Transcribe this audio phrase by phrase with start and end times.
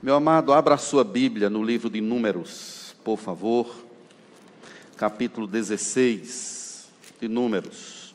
[0.00, 3.84] Meu amado, abra a sua Bíblia no livro de Números, por favor,
[4.96, 6.86] capítulo 16
[7.20, 8.14] de Números.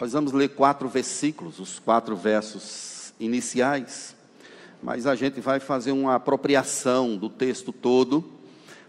[0.00, 4.16] Nós vamos ler quatro versículos, os quatro versos iniciais
[4.82, 8.24] mas a gente vai fazer uma apropriação do texto todo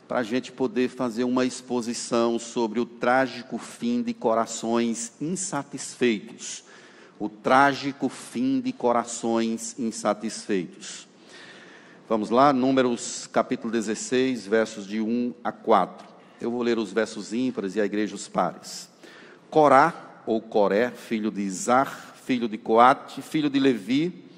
[0.07, 6.63] para a gente poder fazer uma exposição sobre o trágico fim de corações insatisfeitos.
[7.19, 11.07] O trágico fim de corações insatisfeitos.
[12.07, 16.07] Vamos lá, Números capítulo 16, versos de 1 a 4.
[16.41, 18.89] Eu vou ler os versos ímpares e a igreja os pares.
[19.49, 24.28] Corá, ou Coré, filho de Izar, filho de Coate, filho de Levi,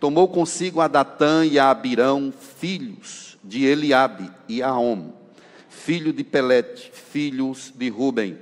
[0.00, 5.12] tomou consigo a Datã e a Abirão, filhos de Eliabe e Aom,
[5.68, 8.38] filho de Pelete, filhos de Ruben.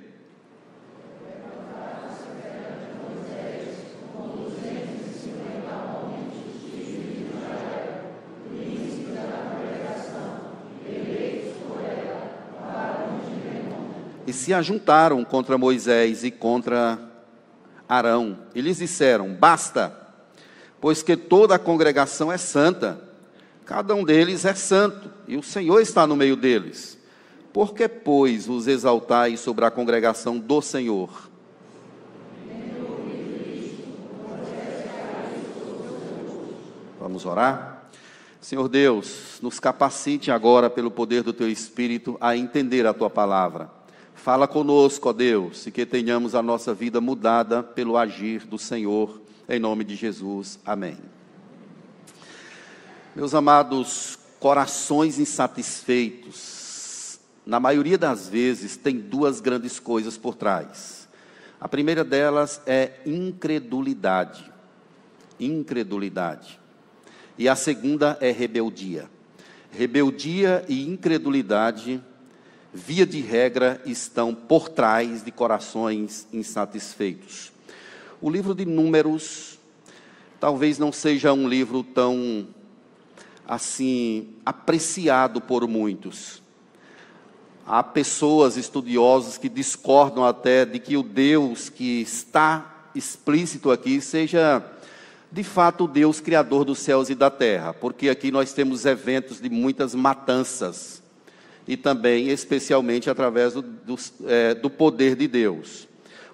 [14.26, 16.98] E se ajuntaram contra Moisés e contra
[17.88, 20.05] Arão, e lhes disseram: Basta,
[20.86, 23.02] pois que toda a congregação é santa,
[23.64, 26.96] cada um deles é santo, e o Senhor está no meio deles.
[27.52, 31.28] Por que, pois, os exaltais sobre a congregação do Senhor?
[37.00, 37.88] Vamos orar?
[38.40, 43.68] Senhor Deus, nos capacite agora, pelo poder do Teu Espírito, a entender a Tua palavra.
[44.14, 49.25] Fala conosco, ó Deus, e que tenhamos a nossa vida mudada pelo agir do Senhor
[49.48, 50.98] em nome de Jesus, amém.
[53.14, 61.08] Meus amados, corações insatisfeitos, na maioria das vezes, tem duas grandes coisas por trás.
[61.60, 64.50] A primeira delas é incredulidade.
[65.38, 66.58] Incredulidade.
[67.38, 69.08] E a segunda é rebeldia.
[69.70, 72.02] Rebeldia e incredulidade,
[72.74, 77.52] via de regra, estão por trás de corações insatisfeitos.
[78.20, 79.58] O livro de Números
[80.40, 82.46] talvez não seja um livro tão
[83.46, 86.42] assim apreciado por muitos.
[87.66, 94.64] Há pessoas estudiosas que discordam até de que o Deus que está explícito aqui seja
[95.30, 99.40] de fato o Deus criador dos céus e da terra, porque aqui nós temos eventos
[99.40, 101.02] de muitas matanças
[101.68, 103.96] e também, especialmente, através do, do,
[104.26, 105.85] é, do poder de Deus.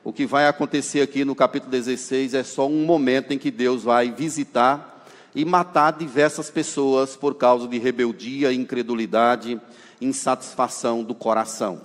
[0.04, 3.84] O que vai acontecer aqui no capítulo 16 é só um momento em que Deus
[3.84, 9.60] vai visitar e matar diversas pessoas por causa de rebeldia, incredulidade,
[10.00, 11.80] insatisfação do coração.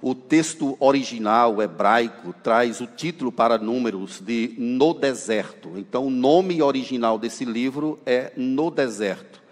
[0.00, 5.72] O texto original hebraico traz o título para números de No Deserto.
[5.76, 9.42] Então, o nome original desse livro é No Deserto.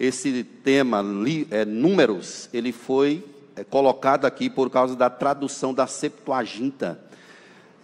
[0.00, 1.04] Esse tema,
[1.50, 3.22] é, números, ele foi
[3.64, 7.00] colocado aqui por causa da tradução da Septuaginta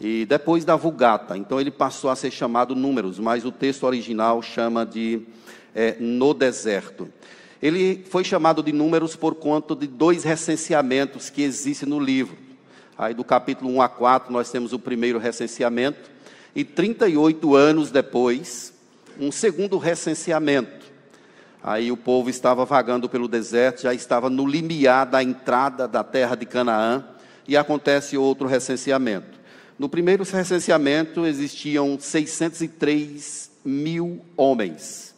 [0.01, 1.37] e depois da Vulgata.
[1.37, 5.23] Então ele passou a ser chamado Números, mas o texto original chama de
[5.75, 7.09] é, No Deserto.
[7.63, 12.37] Ele foi chamado de Números por conta de dois recenseamentos que existem no livro.
[12.99, 16.11] Aí do capítulo 1 a 4 nós temos o primeiro recenseamento
[16.55, 18.73] e 38 anos depois,
[19.19, 20.82] um segundo recenseamento.
[21.63, 26.35] Aí o povo estava vagando pelo deserto, já estava no limiar da entrada da terra
[26.35, 27.05] de Canaã,
[27.47, 29.41] e acontece outro recenseamento.
[29.79, 35.15] No primeiro recenseamento existiam 603 mil homens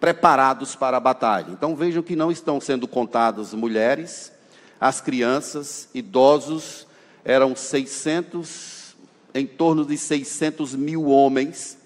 [0.00, 1.50] preparados para a batalha.
[1.50, 4.32] Então vejam que não estão sendo contadas mulheres,
[4.80, 6.86] as crianças, idosos,
[7.24, 8.96] eram 600,
[9.34, 11.76] em torno de 600 mil homens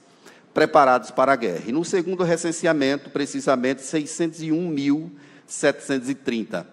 [0.55, 1.65] preparados para a guerra.
[1.67, 6.65] E no segundo recenseamento, precisamente 601.730.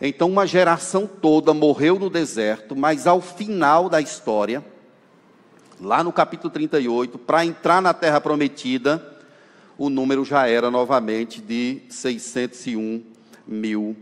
[0.00, 4.64] Então, uma geração toda morreu no deserto, mas ao final da história,
[5.80, 9.16] lá no capítulo 38, para entrar na terra prometida,
[9.76, 13.02] o número já era novamente de 601
[13.46, 13.96] mil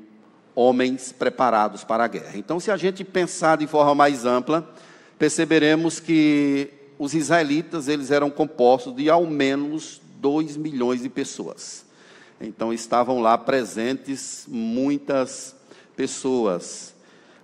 [0.54, 2.36] homens preparados para a guerra.
[2.36, 4.72] Então, se a gente pensar de forma mais ampla,
[5.18, 11.84] perceberemos que os israelitas eles eram compostos de ao menos 2 milhões de pessoas.
[12.40, 15.54] Então estavam lá presentes muitas
[15.96, 16.94] pessoas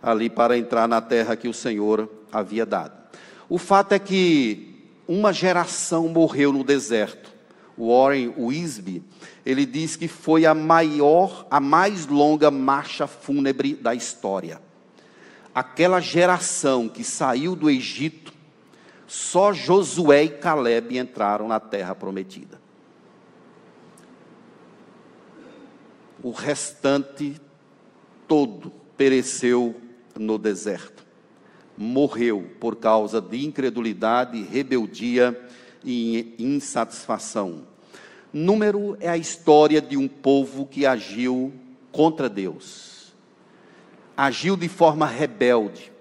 [0.02, 2.92] ali para entrar na terra que o Senhor havia dado.
[3.48, 7.30] O fato é que uma geração morreu no deserto,
[7.78, 9.02] Warren Wisby,
[9.44, 14.60] ele diz que foi a maior, a mais longa marcha fúnebre da história.
[15.54, 18.32] Aquela geração que saiu do Egito,
[19.12, 22.58] só Josué e Caleb entraram na terra prometida.
[26.22, 27.38] O restante
[28.26, 29.78] todo pereceu
[30.18, 31.04] no deserto.
[31.76, 35.38] Morreu por causa de incredulidade, rebeldia
[35.84, 37.66] e insatisfação.
[38.32, 41.52] Número é a história de um povo que agiu
[41.90, 43.12] contra Deus.
[44.16, 45.92] Agiu de forma rebelde.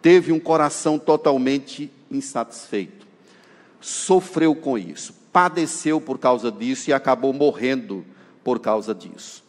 [0.00, 3.06] Teve um coração totalmente insatisfeito.
[3.80, 8.04] Sofreu com isso, padeceu por causa disso e acabou morrendo
[8.44, 9.42] por causa disso.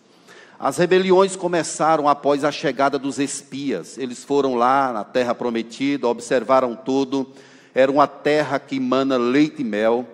[0.60, 3.98] As rebeliões começaram após a chegada dos espias.
[3.98, 7.28] Eles foram lá na terra prometida, observaram tudo.
[7.76, 10.08] Era uma terra que emana leite e mel.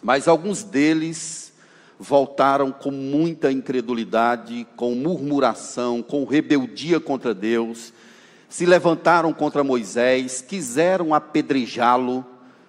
[0.00, 1.52] Mas alguns deles
[1.98, 7.92] voltaram com muita incredulidade, com murmuração, com rebeldia contra Deus.
[8.48, 12.24] Se levantaram contra Moisés, quiseram apedrejá-lo.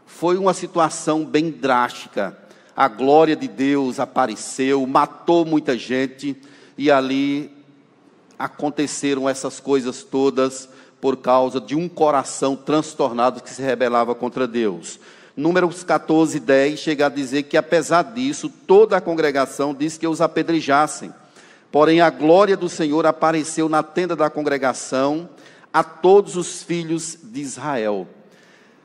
[0.05, 2.37] Foi uma situação bem drástica.
[2.75, 6.35] A glória de Deus apareceu, matou muita gente
[6.77, 7.51] e ali
[8.37, 10.69] aconteceram essas coisas todas
[11.01, 14.99] por causa de um coração transtornado que se rebelava contra Deus.
[15.35, 20.21] Números 14, 10 chega a dizer que, apesar disso, toda a congregação disse que os
[20.21, 21.13] apedrejassem.
[21.71, 25.29] Porém, a glória do Senhor apareceu na tenda da congregação
[25.77, 28.07] a todos os filhos de Israel.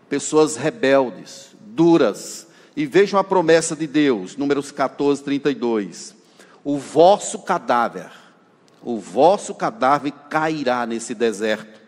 [0.09, 2.47] Pessoas rebeldes, duras.
[2.75, 6.23] E vejam a promessa de Deus, Números 14, 32
[6.65, 8.11] o vosso cadáver,
[8.83, 11.81] o vosso cadáver cairá nesse deserto.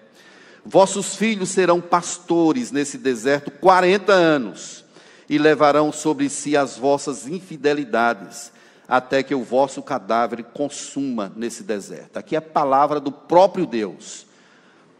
[0.64, 4.84] Vossos filhos serão pastores nesse deserto 40 anos
[5.28, 8.52] e levarão sobre si as vossas infidelidades,
[8.88, 12.16] até que o vosso cadáver consuma nesse deserto.
[12.16, 14.23] Aqui é a palavra do próprio Deus,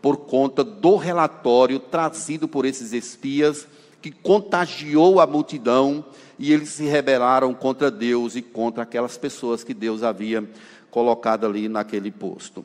[0.05, 3.67] por conta do relatório trazido por esses espias
[4.03, 6.05] que contagiou a multidão
[6.39, 10.47] e eles se rebelaram contra Deus e contra aquelas pessoas que Deus havia
[10.91, 12.63] colocado ali naquele posto.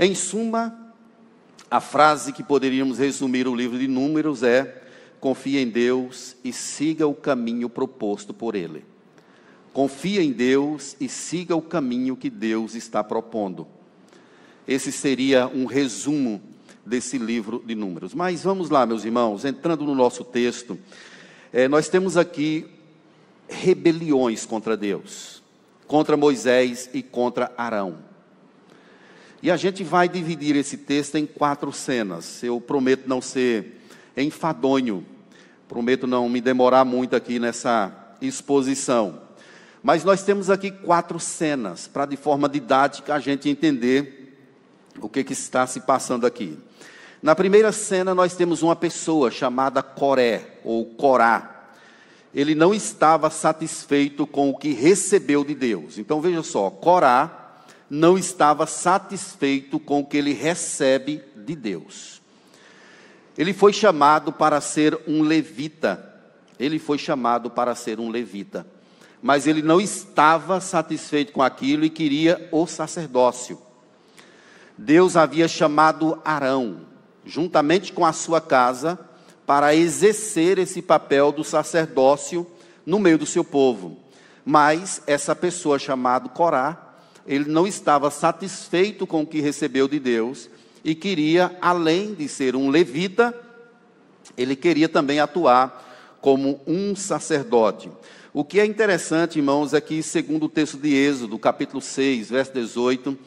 [0.00, 0.92] Em suma,
[1.70, 4.82] a frase que poderíamos resumir o livro de Números é:
[5.20, 8.84] confie em Deus e siga o caminho proposto por Ele.
[9.72, 13.64] Confia em Deus e siga o caminho que Deus está propondo.
[14.66, 16.49] Esse seria um resumo
[16.84, 18.14] desse livro de Números.
[18.14, 20.78] Mas vamos lá, meus irmãos, entrando no nosso texto,
[21.52, 22.66] é, nós temos aqui
[23.48, 25.42] rebeliões contra Deus,
[25.86, 27.98] contra Moisés e contra Arão.
[29.42, 32.42] E a gente vai dividir esse texto em quatro cenas.
[32.42, 33.80] Eu prometo não ser
[34.16, 35.04] enfadonho,
[35.66, 39.22] prometo não me demorar muito aqui nessa exposição.
[39.82, 44.19] Mas nós temos aqui quatro cenas para, de forma didática, a gente entender
[45.06, 46.58] o que, que está se passando aqui.
[47.22, 51.60] Na primeira cena, nós temos uma pessoa chamada Coré, ou Corá
[52.34, 55.98] ele não estava satisfeito com o que recebeu de Deus.
[55.98, 62.20] Então veja só, Corá não estava satisfeito com o que ele recebe de Deus.
[63.36, 66.06] Ele foi chamado para ser um levita.
[66.58, 68.66] Ele foi chamado para ser um levita.
[69.20, 73.60] Mas ele não estava satisfeito com aquilo e queria o sacerdócio.
[74.82, 76.86] Deus havia chamado Arão,
[77.22, 78.98] juntamente com a sua casa,
[79.44, 82.46] para exercer esse papel do sacerdócio
[82.86, 83.98] no meio do seu povo.
[84.42, 86.94] Mas essa pessoa chamada Corá,
[87.26, 90.48] ele não estava satisfeito com o que recebeu de Deus
[90.82, 93.38] e queria, além de ser um levita,
[94.34, 97.90] ele queria também atuar como um sacerdote.
[98.32, 102.52] O que é interessante, irmãos, é que, segundo o texto de Êxodo, capítulo 6, verso
[102.54, 103.18] 18,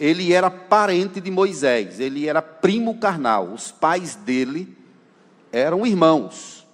[0.00, 3.52] ele era parente de Moisés, ele era primo carnal.
[3.52, 4.74] Os pais dele
[5.52, 6.66] eram irmãos.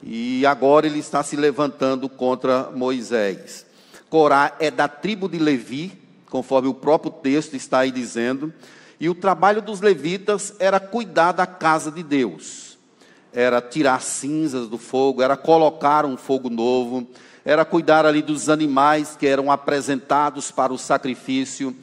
[0.00, 3.66] E agora ele está se levantando contra Moisés.
[4.08, 6.00] Corá é da tribo de Levi,
[6.30, 8.54] conforme o próprio texto está aí dizendo.
[9.00, 12.78] E o trabalho dos levitas era cuidar da casa de Deus.
[13.32, 17.04] Era tirar cinzas do fogo, era colocar um fogo novo,
[17.44, 21.74] era cuidar ali dos animais que eram apresentados para o sacrifício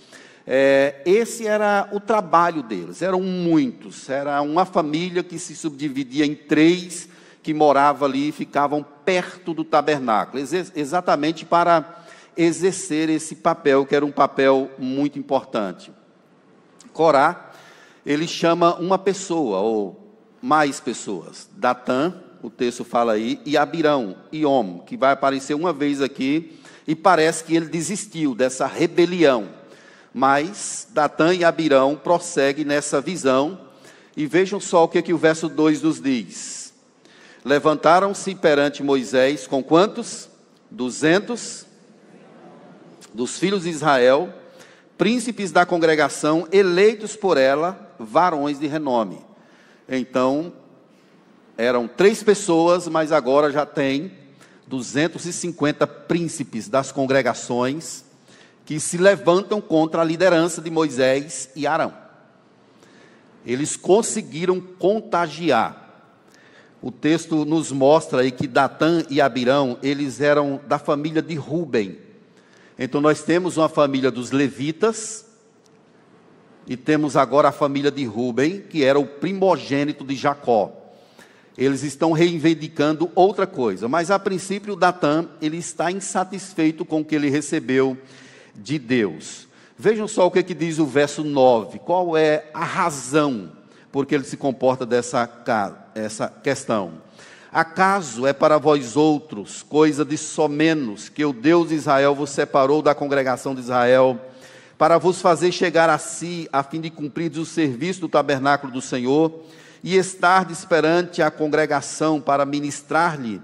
[0.50, 6.34] é, esse era o trabalho deles, eram muitos, era uma família que se subdividia em
[6.34, 7.10] três,
[7.44, 12.06] que morava ali e ficavam perto do tabernáculo, ex exatamente para
[12.38, 15.92] exercer esse papel, que era um papel muito importante.
[16.94, 17.52] Corá,
[18.06, 24.46] ele chama uma pessoa, ou mais pessoas, Datã, o texto fala aí, e Abirão, e
[24.46, 29.57] Om, que vai aparecer uma vez aqui, e parece que ele desistiu dessa rebelião.
[30.14, 33.60] Mas Datã e Abirão prosseguem nessa visão,
[34.16, 36.74] e vejam só o que, que o verso 2 nos diz.
[37.46, 40.28] Levantaram-se perante Moisés com quantos?
[40.72, 41.66] Duzentos
[43.14, 44.34] dos filhos de Israel,
[44.98, 49.20] príncipes da congregação, eleitos por ela, varões de renome.
[49.88, 50.52] Então,
[51.58, 54.12] eram três pessoas, mas agora já tem
[54.68, 58.04] 250 príncipes das congregações
[58.68, 61.94] que se levantam contra a liderança de Moisés e Arão.
[63.46, 66.04] Eles conseguiram contagiar.
[66.82, 71.98] O texto nos mostra aí que Datã e Abirão, eles eram da família de Ruben.
[72.78, 75.26] Então nós temos uma família dos levitas
[76.68, 80.74] e temos agora a família de Ruben, que era o primogênito de Jacó.
[81.58, 87.16] Eles estão reivindicando outra coisa, mas a princípio Datã, ele está insatisfeito com o que
[87.16, 87.98] ele recebeu
[88.58, 89.48] de Deus.
[89.78, 91.80] Vejam só o que, é que diz o verso 9.
[91.80, 93.52] Qual é a razão
[93.92, 95.30] por que ele se comporta dessa
[95.94, 96.94] essa questão?
[97.52, 102.82] Acaso é para vós outros coisa de somenos que o Deus de Israel vos separou
[102.82, 104.20] da congregação de Israel,
[104.78, 108.82] para vos fazer chegar a si, a fim de cumprir o serviço do tabernáculo do
[108.82, 109.44] Senhor,
[109.84, 113.42] e estar perante a congregação para ministrar-lhe?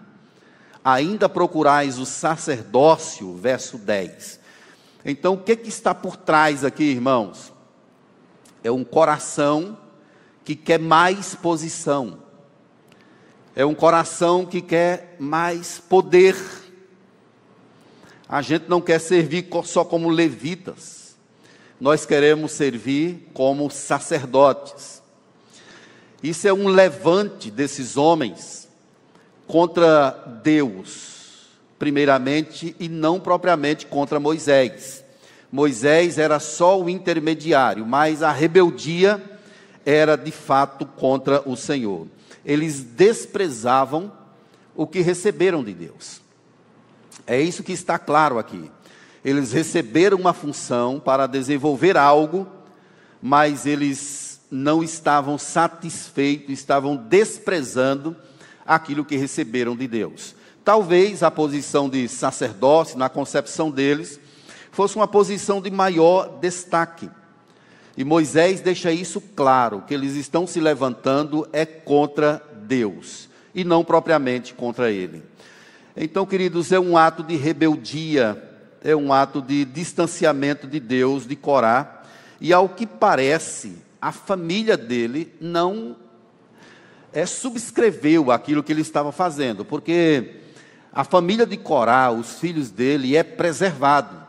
[0.84, 4.43] Ainda procurais o sacerdócio, verso 10.
[5.06, 7.54] Então, o que, que está por trás aqui, irmãos?
[8.64, 9.78] É um coração
[10.46, 12.24] que quer mais posição
[13.56, 16.36] é um coração que quer mais poder.
[18.28, 21.16] A gente não quer servir só como levitas,
[21.80, 25.04] nós queremos servir como sacerdotes.
[26.22, 28.68] Isso é um levante desses homens
[29.46, 31.13] contra Deus,
[31.78, 35.04] primeiramente, e não propriamente contra Moisés.
[35.52, 39.22] Moisés era só o intermediário, mas a rebeldia
[39.86, 42.08] era de fato contra o Senhor
[42.46, 44.12] eles desprezavam
[44.76, 46.22] o que receberam de Deus.
[47.26, 48.70] É isso que está claro aqui.
[49.24, 52.48] Eles receberam uma função para desenvolver algo,
[53.22, 58.16] mas eles não estavam satisfeitos, estavam desprezando
[58.66, 60.36] aquilo que receberam de Deus.
[60.64, 64.20] Talvez a posição de sacerdócio, na concepção deles,
[64.72, 67.10] fosse uma posição de maior destaque.
[67.98, 73.84] E Moisés deixa isso claro, que eles estão se levantando é contra Deus e não
[73.84, 75.24] propriamente contra ele.
[75.96, 78.42] Então, queridos, é um ato de rebeldia,
[78.84, 82.04] é um ato de distanciamento de Deus, de Corá,
[82.42, 85.96] e ao que parece, a família dele não
[87.12, 90.42] é, subscreveu aquilo que ele estava fazendo, porque
[90.94, 94.24] a família de Corá, os filhos dele, é preservado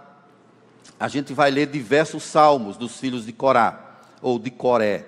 [0.98, 5.04] a gente vai ler diversos salmos dos filhos de Corá, ou de Coré.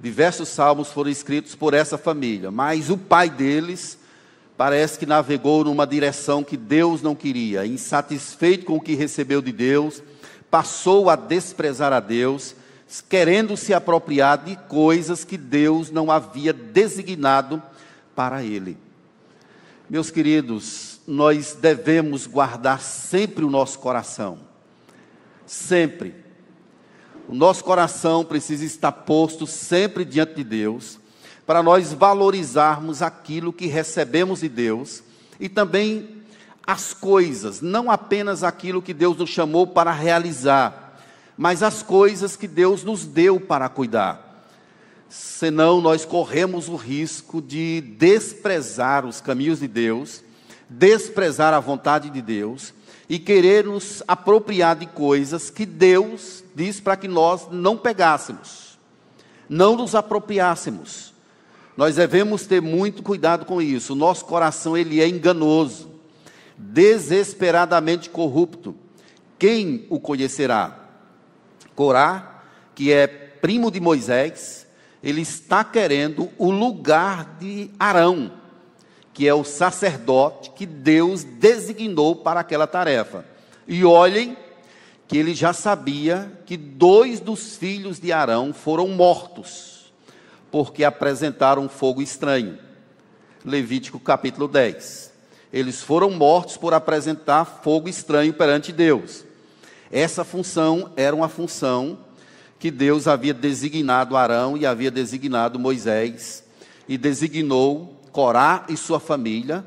[0.00, 3.98] Diversos salmos foram escritos por essa família, mas o pai deles
[4.56, 9.52] parece que navegou numa direção que Deus não queria, insatisfeito com o que recebeu de
[9.52, 10.02] Deus,
[10.50, 12.54] passou a desprezar a Deus,
[13.08, 17.62] querendo se apropriar de coisas que Deus não havia designado
[18.16, 18.78] para ele.
[19.88, 24.48] Meus queridos, nós devemos guardar sempre o nosso coração
[25.48, 26.14] sempre.
[27.28, 30.98] O nosso coração precisa estar posto sempre diante de Deus,
[31.46, 35.02] para nós valorizarmos aquilo que recebemos de Deus
[35.40, 36.22] e também
[36.66, 41.00] as coisas, não apenas aquilo que Deus nos chamou para realizar,
[41.36, 44.27] mas as coisas que Deus nos deu para cuidar.
[45.08, 50.22] Senão nós corremos o risco de desprezar os caminhos de Deus,
[50.68, 52.74] desprezar a vontade de Deus
[53.08, 58.78] e querer nos apropriar de coisas que Deus diz para que nós não pegássemos,
[59.48, 61.14] não nos apropriássemos.
[61.74, 63.92] Nós devemos ter muito cuidado com isso.
[63.94, 65.88] O nosso coração ele é enganoso,
[66.56, 68.74] desesperadamente corrupto.
[69.38, 70.76] Quem o conhecerá?
[71.74, 72.42] Corá,
[72.74, 74.66] que é primo de Moisés,
[75.02, 78.38] ele está querendo o lugar de Arão
[79.18, 83.24] que é o sacerdote que Deus designou para aquela tarefa.
[83.66, 84.36] E olhem
[85.08, 89.92] que ele já sabia que dois dos filhos de Arão foram mortos,
[90.52, 92.60] porque apresentaram fogo estranho.
[93.44, 95.12] Levítico capítulo 10.
[95.52, 99.24] Eles foram mortos por apresentar fogo estranho perante Deus.
[99.90, 101.98] Essa função era uma função
[102.58, 106.44] que Deus havia designado Arão e havia designado Moisés
[106.88, 109.64] e designou Corá e sua família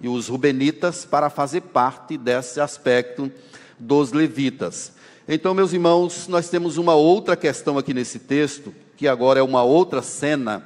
[0.00, 3.30] e os rubenitas para fazer parte desse aspecto
[3.78, 4.92] dos levitas.
[5.26, 9.62] Então, meus irmãos, nós temos uma outra questão aqui nesse texto, que agora é uma
[9.62, 10.64] outra cena,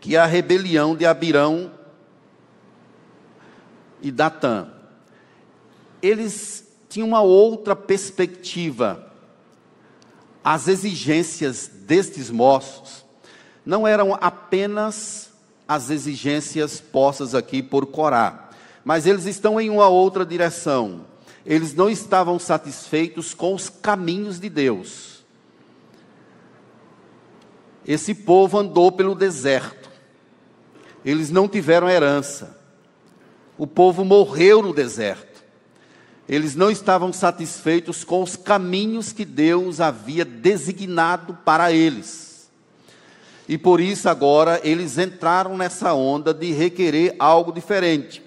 [0.00, 1.70] que é a rebelião de Abirão
[4.02, 4.68] e Datã.
[6.00, 9.07] Eles tinham uma outra perspectiva.
[10.42, 13.04] As exigências destes moços
[13.64, 15.30] não eram apenas
[15.66, 18.48] as exigências postas aqui por Corá,
[18.84, 21.04] mas eles estão em uma outra direção.
[21.44, 25.24] Eles não estavam satisfeitos com os caminhos de Deus.
[27.86, 29.90] Esse povo andou pelo deserto.
[31.04, 32.58] Eles não tiveram herança.
[33.56, 35.27] O povo morreu no deserto.
[36.28, 42.50] Eles não estavam satisfeitos com os caminhos que Deus havia designado para eles.
[43.48, 48.22] E por isso agora eles entraram nessa onda de requerer algo diferente.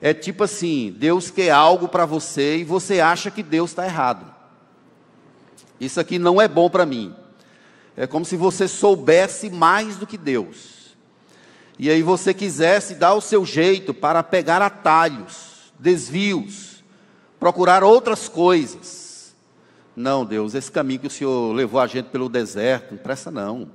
[0.00, 4.32] É tipo assim: Deus quer algo para você e você acha que Deus está errado.
[5.78, 7.14] Isso aqui não é bom para mim.
[7.94, 10.96] É como se você soubesse mais do que Deus.
[11.78, 16.73] E aí você quisesse dar o seu jeito para pegar atalhos, desvios,
[17.44, 19.34] procurar outras coisas.
[19.94, 23.68] Não, Deus, esse caminho que o Senhor levou a gente pelo deserto, não presta não.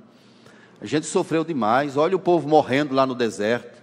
[0.80, 1.96] A gente sofreu demais.
[1.96, 3.80] Olha o povo morrendo lá no deserto.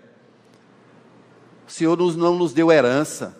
[1.65, 3.33] O Senhor nos, não nos deu herança.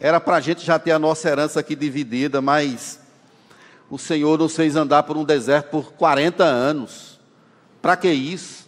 [0.00, 2.98] Era para a gente já ter a nossa herança aqui dividida, mas
[3.88, 7.20] o Senhor nos fez andar por um deserto por 40 anos.
[7.80, 8.66] Para que isso?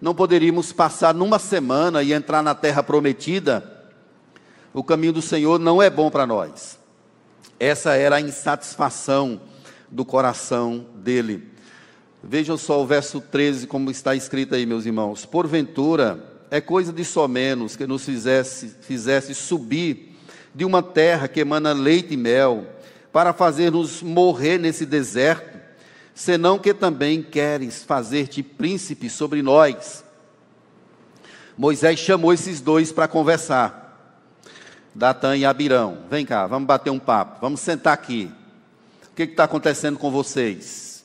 [0.00, 3.79] Não poderíamos passar numa semana e entrar na terra prometida?
[4.72, 6.78] O caminho do Senhor não é bom para nós.
[7.58, 9.40] Essa era a insatisfação
[9.90, 11.50] do coração dele.
[12.22, 15.26] Vejam só o verso 13, como está escrito aí, meus irmãos.
[15.26, 20.14] Porventura, é coisa de só menos que nos fizesse, fizesse subir
[20.54, 22.66] de uma terra que emana leite e mel
[23.12, 25.58] para fazer-nos morrer nesse deserto,
[26.14, 30.04] senão que também queres fazer-te príncipe sobre nós.
[31.56, 33.79] Moisés chamou esses dois para conversar.
[34.94, 38.30] Datã e Abirão, vem cá, vamos bater um papo, vamos sentar aqui.
[39.12, 41.04] O que está acontecendo com vocês?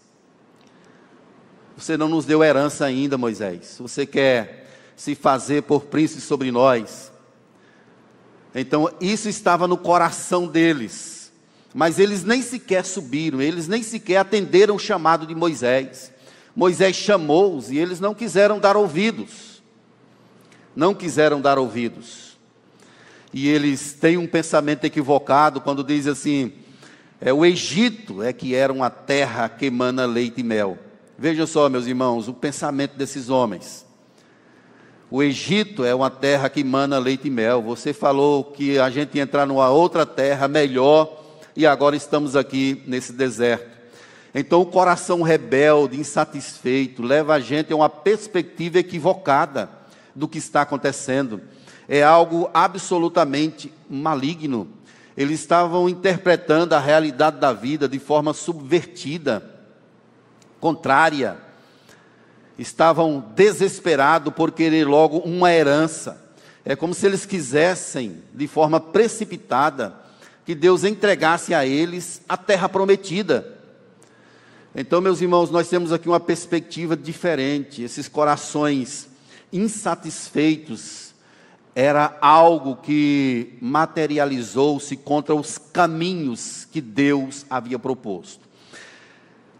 [1.77, 3.77] Você não nos deu herança ainda, Moisés.
[3.79, 7.11] Você quer se fazer por príncipe sobre nós.
[8.53, 11.15] Então, isso estava no coração deles
[11.77, 16.09] mas eles nem sequer subiram, eles nem sequer atenderam o chamado de Moisés.
[16.55, 19.61] Moisés chamou-os e eles não quiseram dar ouvidos.
[20.73, 22.34] Não quiseram dar ouvidos.
[23.33, 26.53] E eles têm um pensamento equivocado quando dizem assim:
[27.19, 30.77] é, o Egito é que era uma terra que emana leite e mel.
[31.17, 33.85] Veja só, meus irmãos, o pensamento desses homens.
[35.09, 37.61] O Egito é uma terra que emana leite e mel.
[37.61, 41.23] Você falou que a gente ia entrar numa outra terra melhor
[41.55, 43.75] e agora estamos aqui nesse deserto.
[44.33, 49.69] Então, o coração rebelde, insatisfeito, leva a gente a uma perspectiva equivocada
[50.13, 51.41] do que está acontecendo.
[51.87, 54.67] É algo absolutamente maligno.
[55.15, 59.49] Eles estavam interpretando a realidade da vida de forma subvertida,
[60.59, 61.37] contrária.
[62.57, 66.21] Estavam desesperados por querer logo uma herança.
[66.65, 69.95] É como se eles quisessem, de forma precipitada,
[70.45, 73.53] que Deus entregasse a eles a terra prometida.
[74.75, 77.81] Então, meus irmãos, nós temos aqui uma perspectiva diferente.
[77.81, 79.07] Esses corações
[79.53, 81.04] insatisfeitos
[81.75, 88.47] era algo que materializou-se contra os caminhos que Deus havia proposto.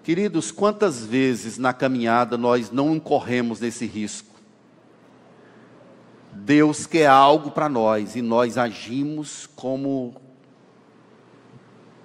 [0.02, 4.34] Queridos, quantas vezes na caminhada nós não incorremos nesse risco?
[6.32, 10.16] Deus quer algo para nós e nós agimos como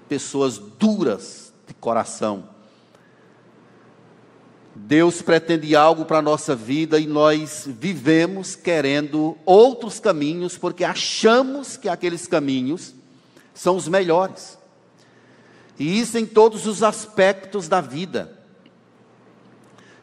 [0.08, 2.48] pessoas duras de coração.
[4.74, 11.76] Deus pretende algo para a nossa vida e nós vivemos querendo outros caminhos, porque achamos
[11.76, 12.94] que aqueles caminhos
[13.52, 14.58] são os melhores.
[15.78, 18.38] E isso em todos os aspectos da vida.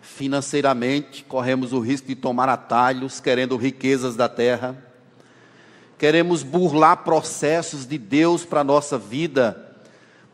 [0.01, 4.83] Financeiramente, corremos o risco de tomar atalhos, querendo riquezas da terra.
[5.97, 9.65] Queremos burlar processos de Deus para a nossa vida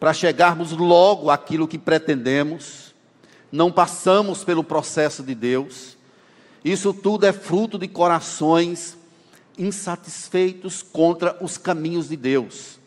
[0.04, 2.92] para chegarmos logo àquilo que pretendemos,
[3.54, 5.96] não passamos pelo processo de Deus.
[6.66, 8.98] Isso tudo é fruto de corações
[9.56, 12.80] insatisfeitos contra os caminhos de Deus.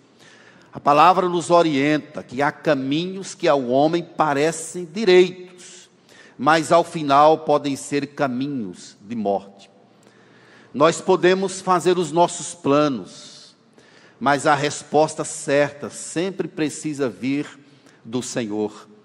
[0.72, 5.88] A palavra nos orienta que há caminhos que ao homem parecem direitos,
[6.36, 9.70] mas ao final podem ser caminhos de morte.
[10.74, 13.54] Nós podemos fazer os nossos planos,
[14.18, 17.46] mas a resposta certa sempre precisa vir
[18.04, 18.95] do Senhor.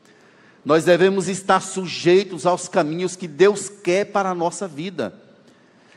[0.64, 5.14] Nós devemos estar sujeitos aos caminhos que Deus quer para a nossa vida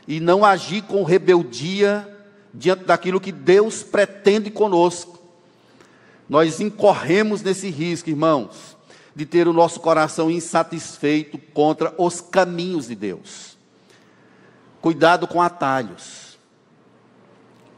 [0.07, 2.07] e não agir com rebeldia
[2.53, 5.19] diante daquilo que Deus pretende conosco.
[6.27, 8.75] Nós incorremos nesse risco, irmãos,
[9.15, 13.55] de ter o nosso coração insatisfeito contra os caminhos de Deus.
[14.81, 16.37] Cuidado com atalhos.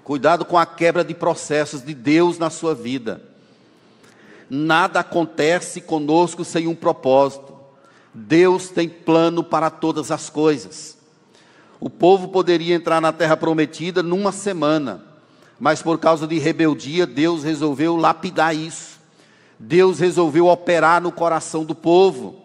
[0.03, 3.21] Cuidado com a quebra de processos de Deus na sua vida.
[4.49, 7.53] Nada acontece conosco sem um propósito.
[8.13, 10.97] Deus tem plano para todas as coisas.
[11.79, 15.03] O povo poderia entrar na terra prometida numa semana,
[15.59, 18.97] mas por causa de rebeldia, Deus resolveu lapidar isso.
[19.59, 22.41] Deus resolveu operar no coração do povo,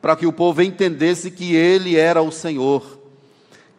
[0.00, 2.98] para que o povo entendesse que Ele era o Senhor.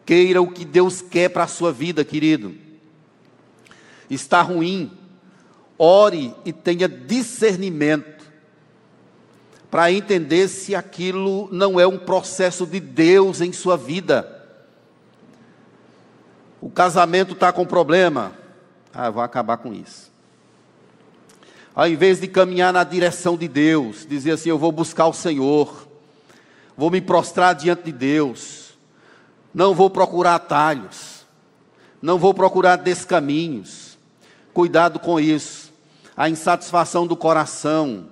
[0.04, 2.54] Queira o que Deus quer para a sua vida, querido.
[4.10, 4.90] Está ruim,
[5.82, 8.30] ore e tenha discernimento
[9.70, 14.46] para entender se aquilo não é um processo de Deus em sua vida.
[16.60, 18.32] O casamento está com problema.
[18.92, 20.12] Ah, vou acabar com isso.
[21.74, 25.88] Ao invés de caminhar na direção de Deus, dizer assim: Eu vou buscar o Senhor,
[26.76, 28.62] vou me prostrar diante de Deus
[29.54, 31.26] não vou procurar atalhos.
[32.00, 33.98] Não vou procurar descaminhos.
[34.52, 35.61] Cuidado com isso.
[36.16, 38.06] A insatisfação do coração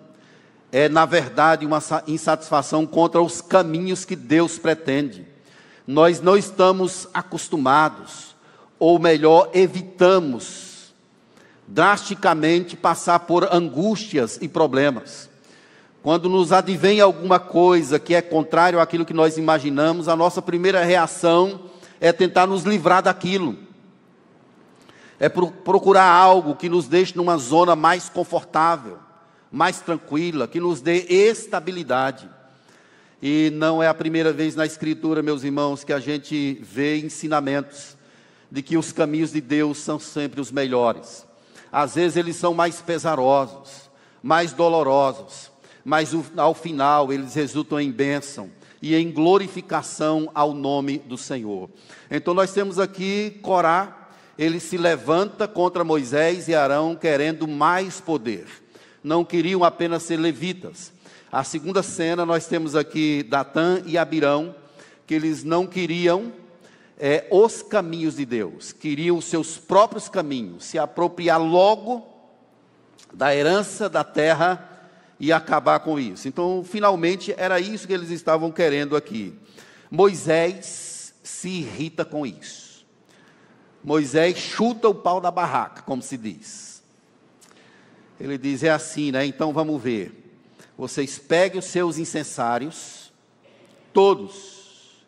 [0.72, 5.26] é, na verdade, uma insatisfação contra os caminhos que Deus pretende.
[5.86, 8.36] Nós não estamos acostumados,
[8.78, 10.92] ou melhor, evitamos
[11.66, 15.28] drasticamente passar por angústias e problemas.
[16.02, 20.82] Quando nos advém alguma coisa que é contrário àquilo que nós imaginamos, a nossa primeira
[20.84, 21.60] reação
[22.00, 23.58] é tentar nos livrar daquilo.
[25.20, 28.98] É procurar algo que nos deixe numa zona mais confortável,
[29.52, 32.28] mais tranquila, que nos dê estabilidade.
[33.22, 37.98] E não é a primeira vez na Escritura, meus irmãos, que a gente vê ensinamentos
[38.50, 41.26] de que os caminhos de Deus são sempre os melhores.
[41.70, 43.90] Às vezes eles são mais pesarosos,
[44.22, 45.52] mais dolorosos,
[45.84, 51.68] mas ao final eles resultam em bênção e em glorificação ao nome do Senhor.
[52.10, 53.99] Então nós temos aqui Corá,
[54.40, 58.46] ele se levanta contra Moisés e Arão querendo mais poder.
[59.04, 60.94] Não queriam apenas ser levitas.
[61.30, 64.54] A segunda cena nós temos aqui Datã e Abirão,
[65.06, 66.32] que eles não queriam
[66.98, 72.08] é, os caminhos de Deus, queriam os seus próprios caminhos, se apropriar logo
[73.12, 74.88] da herança da terra
[75.20, 76.26] e acabar com isso.
[76.26, 79.34] Então, finalmente, era isso que eles estavam querendo aqui.
[79.90, 82.69] Moisés se irrita com isso.
[83.82, 86.82] Moisés chuta o pau da barraca, como se diz.
[88.18, 89.24] Ele diz: é assim, né?
[89.24, 90.16] Então vamos ver.
[90.76, 93.12] Vocês peguem os seus incensários,
[93.92, 95.04] todos,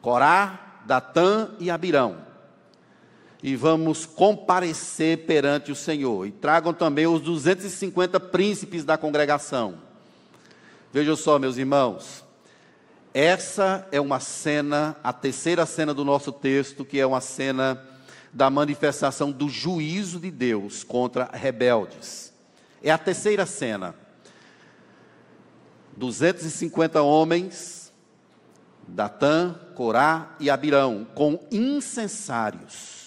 [0.00, 2.30] Corá, Datã e Abirão
[3.42, 6.26] e vamos comparecer perante o Senhor.
[6.26, 9.78] E tragam também os 250 príncipes da congregação.
[10.92, 12.24] Vejam só, meus irmãos,
[13.14, 17.82] essa é uma cena, a terceira cena do nosso texto, que é uma cena
[18.32, 22.32] da manifestação do juízo de Deus contra rebeldes.
[22.82, 23.94] É a terceira cena.
[25.96, 27.92] 250 homens,
[28.86, 33.00] Datã, Corá e Abirão, com incensários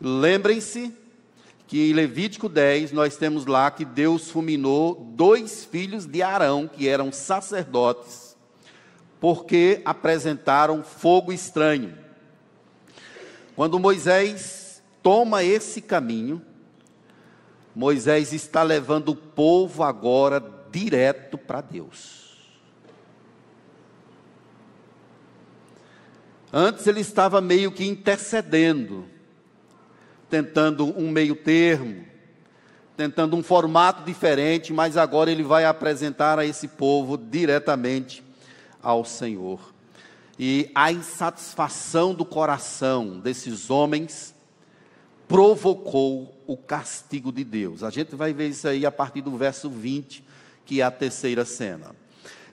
[0.00, 0.96] Lembrem-se
[1.66, 6.88] que em Levítico 10 nós temos lá que Deus fulminou dois filhos de Arão, que
[6.88, 8.34] eram sacerdotes,
[9.20, 11.94] porque apresentaram fogo estranho.
[13.60, 16.40] Quando Moisés toma esse caminho,
[17.76, 20.42] Moisés está levando o povo agora
[20.72, 22.38] direto para Deus.
[26.50, 29.04] Antes ele estava meio que intercedendo,
[30.30, 32.06] tentando um meio termo,
[32.96, 38.24] tentando um formato diferente, mas agora ele vai apresentar a esse povo diretamente
[38.82, 39.60] ao Senhor.
[40.38, 44.34] E a insatisfação do coração desses homens
[45.28, 47.84] provocou o castigo de Deus.
[47.84, 50.24] A gente vai ver isso aí a partir do verso 20,
[50.64, 51.94] que é a terceira cena.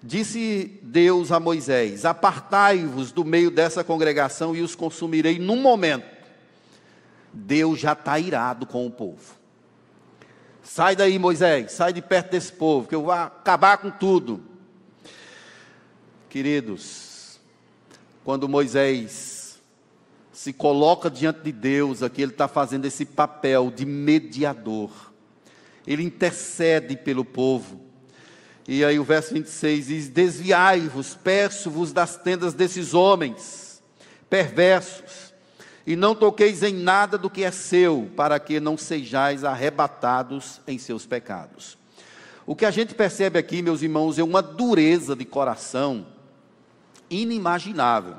[0.03, 6.05] Disse Deus a Moisés: Apartai-vos do meio dessa congregação e os consumirei num momento.
[7.33, 9.35] Deus já está irado com o povo.
[10.61, 14.43] Sai daí, Moisés, sai de perto desse povo, que eu vou acabar com tudo.
[16.29, 17.16] Queridos,
[18.27, 19.57] quando Moisés
[20.33, 24.91] se coloca diante de Deus, aqui ele está fazendo esse papel de mediador.
[25.87, 27.79] Ele intercede pelo povo.
[28.67, 33.81] E aí o verso 26 diz: Desviai-vos, peço-vos das tendas desses homens
[34.29, 35.33] perversos,
[35.85, 40.77] e não toqueis em nada do que é seu, para que não sejais arrebatados em
[40.77, 41.77] seus pecados.
[42.45, 46.16] O que a gente percebe aqui, meus irmãos, é uma dureza de coração
[47.09, 48.15] inimaginável.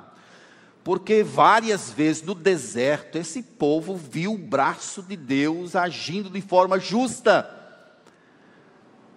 [0.83, 6.79] Porque várias vezes no deserto esse povo viu o braço de Deus agindo de forma
[6.79, 7.48] justa.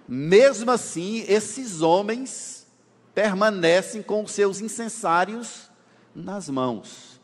[0.07, 2.67] Mesmo assim, esses homens
[3.15, 5.69] permanecem com os seus incensários
[6.13, 7.19] nas mãos.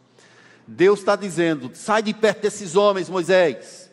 [0.65, 3.89] Deus está dizendo: sai de perto desses homens, Moisés.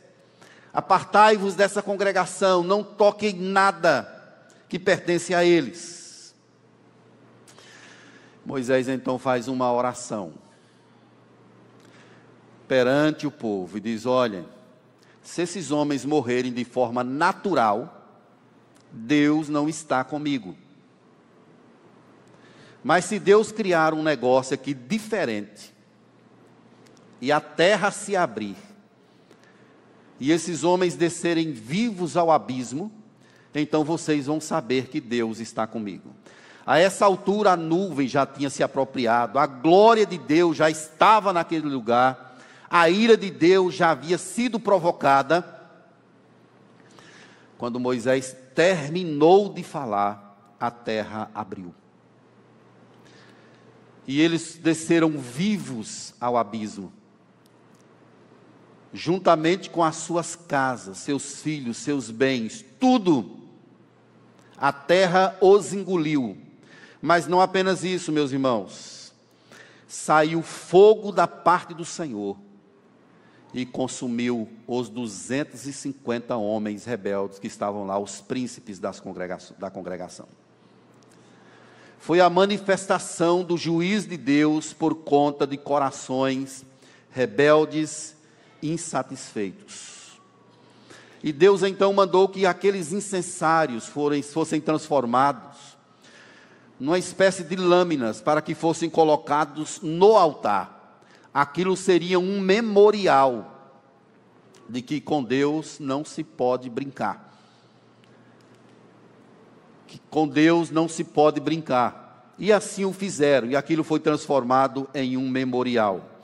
[0.73, 4.11] Apartai-vos dessa congregação, não toquem nada
[4.69, 6.04] que pertence a eles.
[8.45, 10.35] Moisés então faz uma oração
[12.69, 14.45] perante o povo e diz: Olhem,
[15.23, 18.07] se esses homens morrerem de forma natural,
[18.93, 20.55] Deus não está comigo.
[22.83, 25.75] Mas se Deus criar um negócio aqui diferente,
[27.21, 28.57] e a terra se abrir,
[30.21, 32.93] e esses homens descerem vivos ao abismo,
[33.55, 36.11] então vocês vão saber que Deus está comigo.
[36.67, 41.33] A essa altura a nuvem já tinha se apropriado, a glória de Deus já estava
[41.33, 42.39] naquele lugar,
[42.71, 45.45] a ira de Deus já havia sido provocada.
[47.59, 51.75] Quando Moisés terminou de falar, a terra abriu.
[54.07, 56.93] E eles desceram vivos ao abismo,
[58.93, 63.43] juntamente com as suas casas, seus filhos, seus bens, tudo.
[64.57, 66.44] A terra os engoliu
[67.05, 69.13] mas não apenas isso, meus irmãos.
[69.87, 72.35] Saiu fogo da parte do Senhor
[73.53, 80.27] e consumiu os 250 homens rebeldes que estavam lá, os príncipes das congregação, da congregação.
[81.99, 86.65] Foi a manifestação do juiz de Deus por conta de corações
[87.11, 88.17] rebeldes,
[88.63, 90.19] insatisfeitos.
[91.23, 93.93] E Deus então mandou que aqueles incensários
[94.33, 95.54] fossem transformados
[96.85, 101.01] numa espécie de lâminas para que fossem colocados no altar.
[101.33, 103.73] Aquilo seria um memorial
[104.69, 107.41] de que com Deus não se pode brincar.
[109.87, 112.35] Que com Deus não se pode brincar.
[112.39, 116.21] E assim o fizeram, e aquilo foi transformado em um memorial.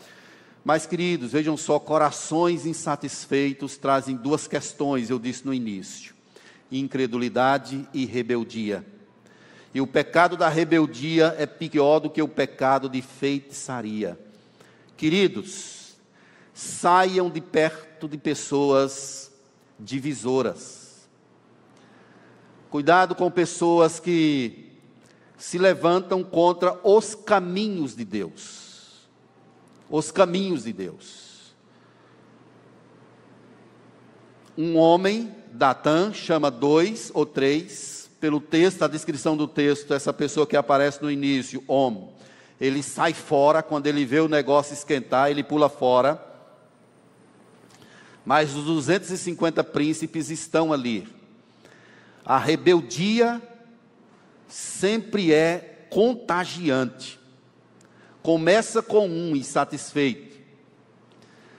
[0.62, 6.14] Mas, queridos, vejam só: corações insatisfeitos trazem duas questões, eu disse no início:
[6.70, 8.99] incredulidade e rebeldia.
[9.72, 14.18] E o pecado da rebeldia é pior do que o pecado de feitiçaria.
[14.96, 15.96] Queridos,
[16.52, 19.30] saiam de perto de pessoas
[19.78, 21.08] divisoras.
[22.68, 24.72] Cuidado com pessoas que
[25.38, 29.08] se levantam contra os caminhos de Deus.
[29.88, 31.54] Os caminhos de Deus.
[34.58, 40.46] Um homem, Datã, chama dois ou três pelo texto, a descrição do texto, essa pessoa
[40.46, 42.08] que aparece no início, homem,
[42.60, 46.22] ele sai fora, quando ele vê o negócio esquentar, ele pula fora.
[48.24, 51.08] Mas os 250 príncipes estão ali.
[52.24, 53.40] A rebeldia
[54.46, 57.18] sempre é contagiante.
[58.22, 60.38] Começa com um insatisfeito,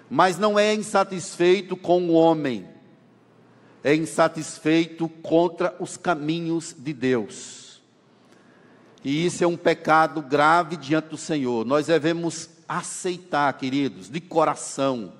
[0.07, 2.67] mas não é insatisfeito com o homem,
[3.83, 7.81] é insatisfeito contra os caminhos de Deus.
[9.03, 11.65] E isso é um pecado grave diante do Senhor.
[11.65, 15.13] Nós devemos aceitar, queridos, de coração,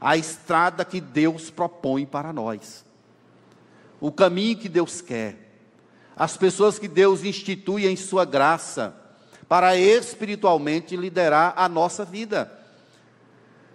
[0.00, 2.84] a estrada que Deus propõe para nós.
[4.00, 5.52] O caminho que Deus quer.
[6.16, 8.94] As pessoas que Deus institui em sua graça
[9.48, 12.59] para espiritualmente liderar a nossa vida.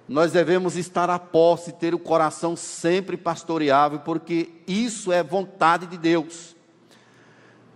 [0.07, 5.97] Nós devemos estar a posse, ter o coração sempre pastoreável, porque isso é vontade de
[5.97, 6.55] Deus.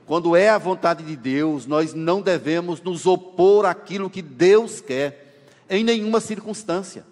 [0.06, 5.44] Quando é a vontade de Deus, nós não devemos nos opor àquilo que Deus quer,
[5.70, 7.06] em nenhuma circunstância,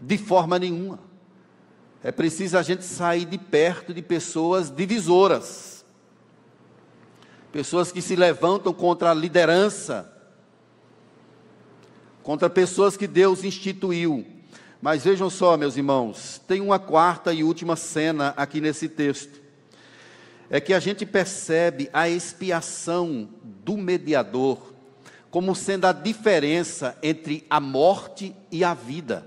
[0.00, 0.98] de forma nenhuma.
[2.02, 5.84] É preciso a gente sair de perto de pessoas divisoras,
[7.50, 10.10] pessoas que se levantam contra a liderança,
[12.28, 14.22] contra pessoas que Deus instituiu.
[14.82, 19.40] Mas vejam só, meus irmãos, tem uma quarta e última cena aqui nesse texto.
[20.50, 24.74] É que a gente percebe a expiação do mediador
[25.30, 29.26] como sendo a diferença entre a morte e a vida.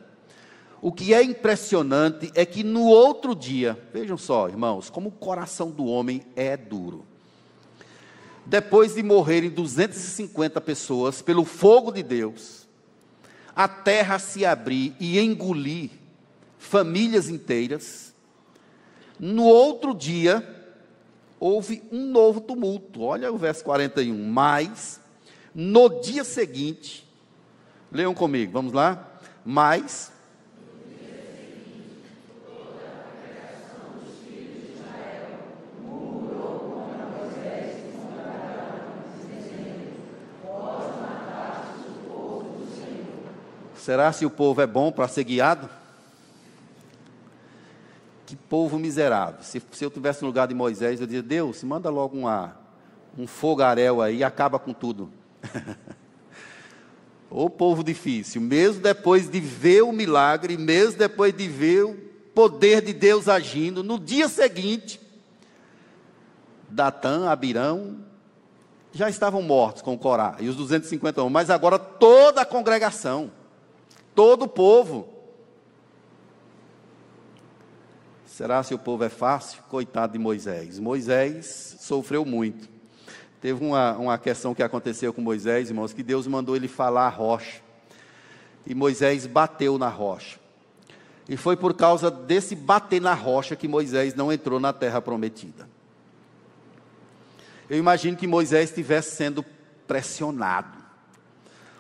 [0.80, 5.72] O que é impressionante é que no outro dia, vejam só, irmãos, como o coração
[5.72, 7.04] do homem é duro.
[8.46, 12.61] Depois de morrerem 250 pessoas pelo fogo de Deus,
[13.56, 15.90] a terra se abrir e engolir
[16.58, 18.14] famílias inteiras.
[19.20, 20.48] No outro dia,
[21.40, 23.02] houve um novo tumulto.
[23.02, 24.16] Olha o verso 41.
[24.16, 25.02] Mas,
[25.54, 27.08] no dia seguinte,
[27.92, 29.20] leiam comigo, vamos lá?
[29.44, 30.12] Mas,
[43.82, 45.67] Será se o povo é bom para ser guiado?
[48.28, 49.41] Que povo miserável.
[49.41, 52.56] Se, se eu tivesse no lugar de Moisés, eu dizia: Deus, manda logo uma,
[53.17, 55.10] um fogaréu aí e acaba com tudo.
[57.28, 61.96] o povo difícil, mesmo depois de ver o milagre, mesmo depois de ver o
[62.36, 65.02] poder de Deus agindo, no dia seguinte,
[66.70, 67.98] Datã, Abirão,
[68.94, 73.40] já estavam mortos com Corá e os 250 homens, mas agora toda a congregação
[74.15, 75.08] todo o povo.
[78.26, 79.62] Será se o povo é fácil?
[79.69, 80.80] Coitado de Moisés.
[80.80, 82.69] Moisés sofreu muito.
[83.39, 87.10] Teve uma, uma questão que aconteceu com Moisés, irmãos, que Deus mandou ele falar a
[87.10, 87.62] rocha.
[88.65, 90.39] E Moisés bateu na rocha.
[91.28, 95.67] E foi por causa desse bater na rocha que Moisés não entrou na terra prometida.
[97.69, 99.45] Eu imagino que Moisés estivesse sendo
[99.88, 100.81] pressionado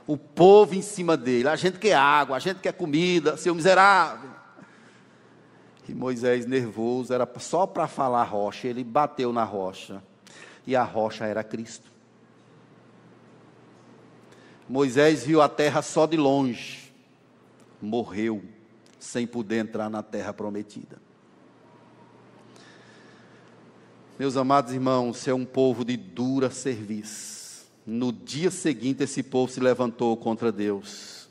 [0.07, 1.47] o povo em cima dele.
[1.47, 4.29] A gente quer água, a gente quer comida, seu miserável.
[5.87, 10.01] E Moisés, nervoso, era só para falar rocha, ele bateu na rocha.
[10.65, 11.91] E a rocha era Cristo.
[14.69, 16.93] Moisés viu a terra só de longe,
[17.81, 18.41] morreu,
[18.97, 20.97] sem poder entrar na terra prometida.
[24.17, 27.40] Meus amados irmãos, é um povo de dura serviço
[27.91, 31.27] no dia seguinte, esse povo se levantou contra Deus.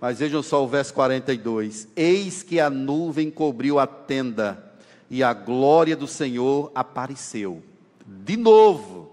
[0.00, 4.72] Mas vejam só o verso 42: Eis que a nuvem cobriu a tenda,
[5.08, 7.62] e a glória do Senhor apareceu.
[8.04, 9.08] De novo.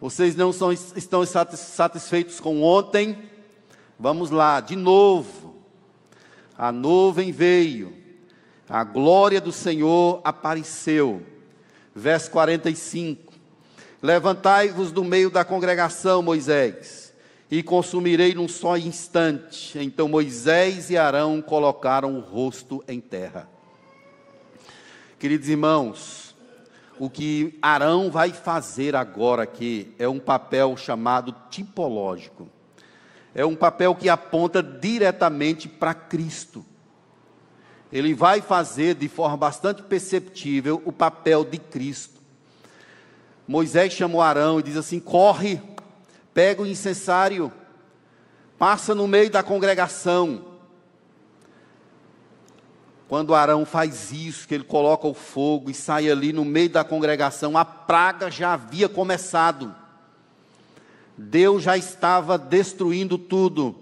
[0.00, 3.18] Vocês não são, estão satisfeitos com ontem?
[3.98, 5.56] Vamos lá, de novo.
[6.56, 7.92] A nuvem veio,
[8.68, 11.22] a glória do Senhor apareceu.
[11.92, 13.25] Verso 45.
[14.06, 17.12] Levantai-vos do meio da congregação, Moisés,
[17.50, 19.76] e consumirei num só instante.
[19.80, 23.48] Então Moisés e Arão colocaram o rosto em terra.
[25.18, 26.36] Queridos irmãos,
[27.00, 32.48] o que Arão vai fazer agora aqui é um papel chamado tipológico.
[33.34, 36.64] É um papel que aponta diretamente para Cristo.
[37.92, 42.15] Ele vai fazer de forma bastante perceptível o papel de Cristo.
[43.46, 45.60] Moisés chamou Arão e diz assim: corre,
[46.34, 47.52] pega o incensário,
[48.58, 50.56] passa no meio da congregação.
[53.08, 56.82] Quando Arão faz isso, que ele coloca o fogo e sai ali no meio da
[56.82, 59.72] congregação, a praga já havia começado.
[61.16, 63.76] Deus já estava destruindo tudo.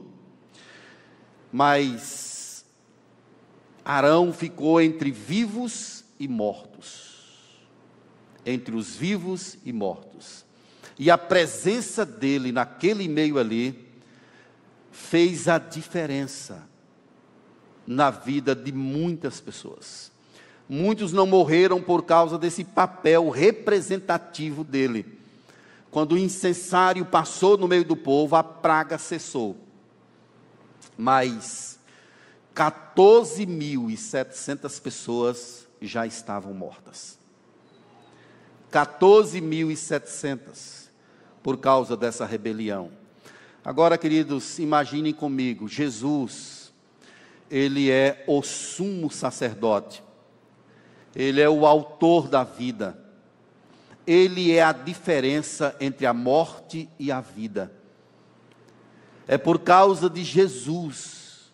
[1.50, 2.66] Mas
[3.82, 7.03] Arão ficou entre vivos e mortos
[8.44, 10.44] entre os vivos e mortos.
[10.98, 13.88] E a presença dele naquele meio ali
[14.92, 16.68] fez a diferença
[17.86, 20.12] na vida de muitas pessoas.
[20.68, 25.18] Muitos não morreram por causa desse papel representativo dele.
[25.90, 29.56] Quando o incensário passou no meio do povo, a praga cessou.
[30.96, 31.78] Mas
[32.54, 37.18] 14.700 pessoas já estavam mortas.
[38.74, 40.88] 14.700
[41.40, 42.90] por causa dessa rebelião.
[43.64, 46.72] Agora, queridos, imaginem comigo, Jesus,
[47.48, 50.02] ele é o sumo sacerdote.
[51.14, 52.98] Ele é o autor da vida.
[54.04, 57.72] Ele é a diferença entre a morte e a vida.
[59.28, 61.52] É por causa de Jesus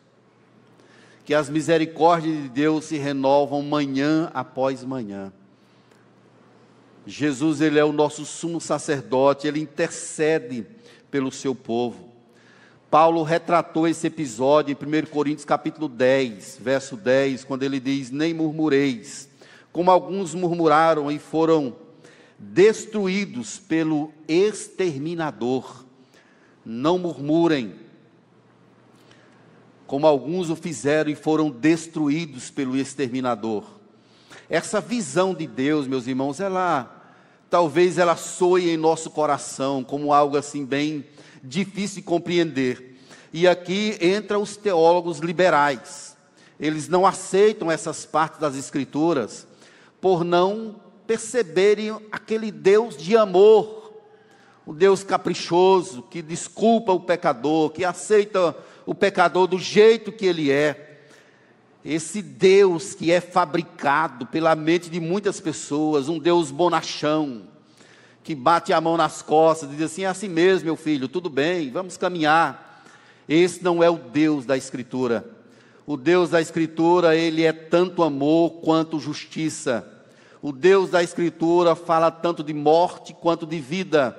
[1.24, 5.30] que as misericórdias de Deus se renovam manhã após manhã.
[7.10, 10.64] Jesus, ele é o nosso sumo sacerdote, ele intercede
[11.10, 12.08] pelo seu povo.
[12.88, 18.32] Paulo retratou esse episódio em 1 Coríntios capítulo 10, verso 10, quando ele diz: Nem
[18.32, 19.28] murmureis,
[19.72, 21.74] como alguns murmuraram e foram
[22.38, 25.84] destruídos pelo exterminador.
[26.64, 27.74] Não murmurem,
[29.84, 33.64] como alguns o fizeram e foram destruídos pelo exterminador.
[34.48, 36.99] Essa visão de Deus, meus irmãos, ela
[37.50, 41.04] talvez ela soe em nosso coração como algo assim bem
[41.42, 42.98] difícil de compreender.
[43.32, 46.16] E aqui entra os teólogos liberais.
[46.58, 49.46] Eles não aceitam essas partes das escrituras
[50.00, 50.76] por não
[51.06, 53.92] perceberem aquele Deus de amor,
[54.64, 60.50] o Deus caprichoso que desculpa o pecador, que aceita o pecador do jeito que ele
[60.50, 60.89] é.
[61.84, 67.42] Esse Deus que é fabricado pela mente de muitas pessoas, um Deus bonachão,
[68.22, 71.30] que bate a mão nas costas e diz assim: é assim mesmo, meu filho, tudo
[71.30, 72.84] bem, vamos caminhar.
[73.26, 75.24] Esse não é o Deus da Escritura.
[75.86, 79.88] O Deus da Escritura, ele é tanto amor quanto justiça.
[80.42, 84.16] O Deus da Escritura fala tanto de morte quanto de vida.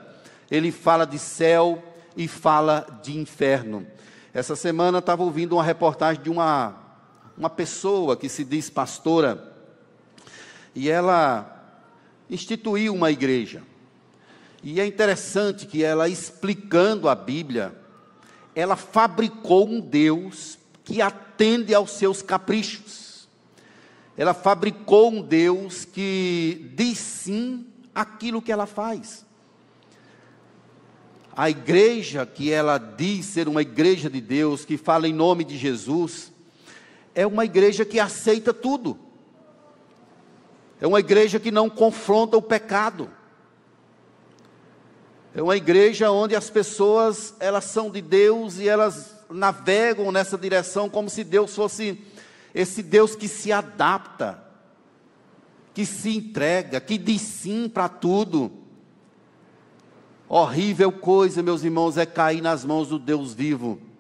[0.50, 1.82] Ele fala de céu
[2.18, 3.86] e fala de inferno.
[4.34, 6.76] Essa semana estava ouvindo uma reportagem de uma
[7.42, 9.52] uma pessoa que se diz pastora,
[10.76, 11.82] e ela
[12.30, 13.64] instituiu uma igreja.
[14.62, 17.76] E é interessante que ela, explicando a Bíblia,
[18.54, 23.28] ela fabricou um Deus que atende aos seus caprichos.
[24.16, 27.66] Ela fabricou um Deus que diz sim
[27.96, 29.26] aquilo que ela faz.
[31.36, 35.58] A igreja que ela diz ser uma igreja de Deus, que fala em nome de
[35.58, 36.32] Jesus,
[37.14, 38.98] é uma igreja que aceita tudo.
[40.80, 43.10] É uma igreja que não confronta o pecado.
[45.34, 50.90] É uma igreja onde as pessoas, elas são de Deus e elas navegam nessa direção
[50.90, 52.02] como se Deus fosse
[52.54, 54.44] esse Deus que se adapta,
[55.74, 58.52] que se entrega, que diz sim para tudo.
[60.28, 63.91] Horrível coisa, meus irmãos, é cair nas mãos do Deus vivo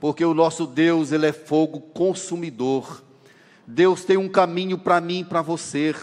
[0.00, 3.02] porque o nosso Deus, ele é fogo consumidor.
[3.66, 5.94] Deus tem um caminho para mim e para você.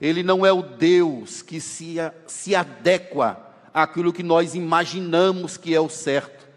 [0.00, 1.96] Ele não é o Deus que se,
[2.26, 3.40] se adequa
[3.72, 6.48] àquilo que nós imaginamos que é o certo.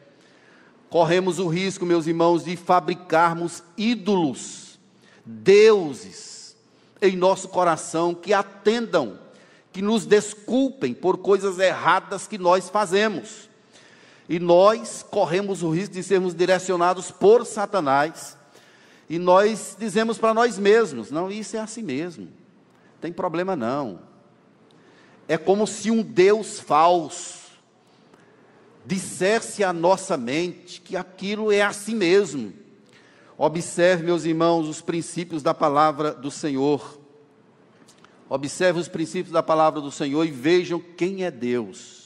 [0.90, 4.80] Corremos o risco, meus irmãos, de fabricarmos ídolos,
[5.26, 6.56] deuses,
[7.02, 9.20] em nosso coração que atendam,
[9.72, 13.50] que nos desculpem por coisas erradas que nós fazemos.
[14.28, 18.38] E nós corremos o risco de sermos direcionados por Satanás.
[19.10, 22.28] E nós dizemos para nós mesmos: não, isso é assim mesmo.
[23.00, 24.00] Tem problema não.
[25.28, 27.46] É como se um Deus falso
[28.86, 32.54] dissesse à nossa mente que aquilo é assim mesmo.
[33.38, 37.00] Observe, meus irmãos, os princípios da palavra do Senhor.
[38.30, 42.05] Observe os princípios da palavra do Senhor e vejam quem é Deus.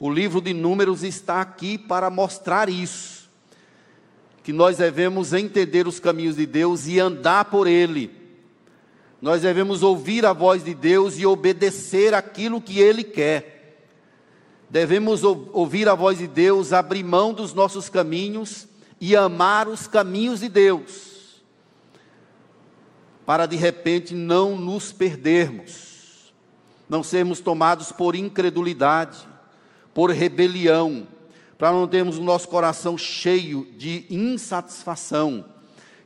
[0.00, 3.28] O livro de Números está aqui para mostrar isso.
[4.44, 8.10] Que nós devemos entender os caminhos de Deus e andar por ele.
[9.20, 13.80] Nós devemos ouvir a voz de Deus e obedecer aquilo que ele quer.
[14.70, 18.68] Devemos ouvir a voz de Deus, abrir mão dos nossos caminhos
[19.00, 21.42] e amar os caminhos de Deus.
[23.26, 26.32] Para de repente não nos perdermos,
[26.88, 29.26] não sermos tomados por incredulidade
[29.98, 31.08] por rebelião,
[31.58, 35.44] para não termos o nosso coração cheio de insatisfação.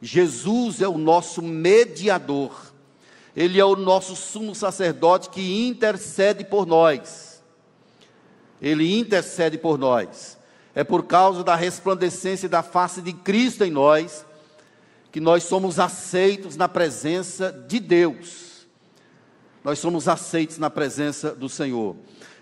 [0.01, 2.72] Jesus é o nosso mediador,
[3.36, 7.43] Ele é o nosso sumo sacerdote que intercede por nós.
[8.62, 10.38] Ele intercede por nós.
[10.74, 14.24] É por causa da resplandecência da face de Cristo em nós
[15.11, 18.66] que nós somos aceitos na presença de Deus.
[19.62, 21.95] Nós somos aceitos na presença do Senhor.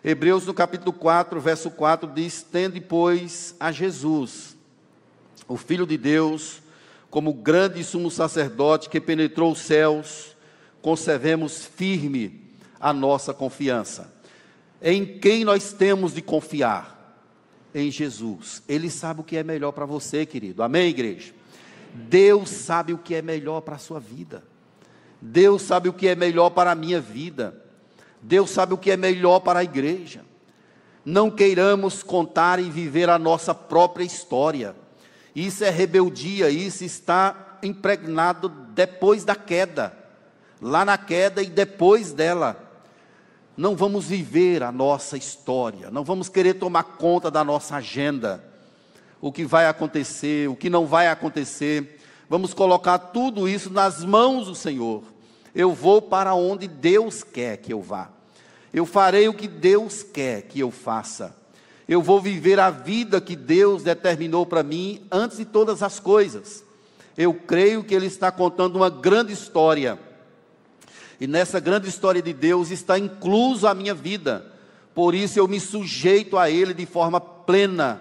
[0.02, 4.56] Hebreus no capítulo 4, verso 4 diz: Tende, pois, a Jesus,
[5.46, 6.62] o Filho de Deus,
[7.10, 10.34] como grande sumo sacerdote que penetrou os céus,
[10.80, 12.40] conservemos firme
[12.80, 14.10] a nossa confiança.
[14.80, 16.98] Em quem nós temos de confiar?
[17.74, 18.62] Em Jesus.
[18.66, 20.62] Ele sabe o que é melhor para você, querido.
[20.62, 21.32] Amém, igreja?
[21.94, 24.42] Deus sabe o que é melhor para a sua vida.
[25.20, 27.69] Deus sabe o que é melhor para a minha vida.
[28.22, 30.24] Deus sabe o que é melhor para a igreja.
[31.04, 34.76] Não queiramos contar e viver a nossa própria história.
[35.34, 39.96] Isso é rebeldia, isso está impregnado depois da queda.
[40.60, 42.70] Lá na queda e depois dela.
[43.56, 48.42] Não vamos viver a nossa história, não vamos querer tomar conta da nossa agenda.
[49.20, 51.98] O que vai acontecer, o que não vai acontecer.
[52.28, 55.02] Vamos colocar tudo isso nas mãos do Senhor.
[55.54, 58.10] Eu vou para onde Deus quer que eu vá.
[58.72, 61.34] Eu farei o que Deus quer que eu faça.
[61.88, 66.64] Eu vou viver a vida que Deus determinou para mim antes de todas as coisas.
[67.18, 69.98] Eu creio que Ele está contando uma grande história.
[71.20, 74.46] E nessa grande história de Deus está incluso a minha vida.
[74.94, 78.00] Por isso eu me sujeito a Ele de forma plena,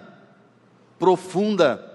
[0.98, 1.89] profunda,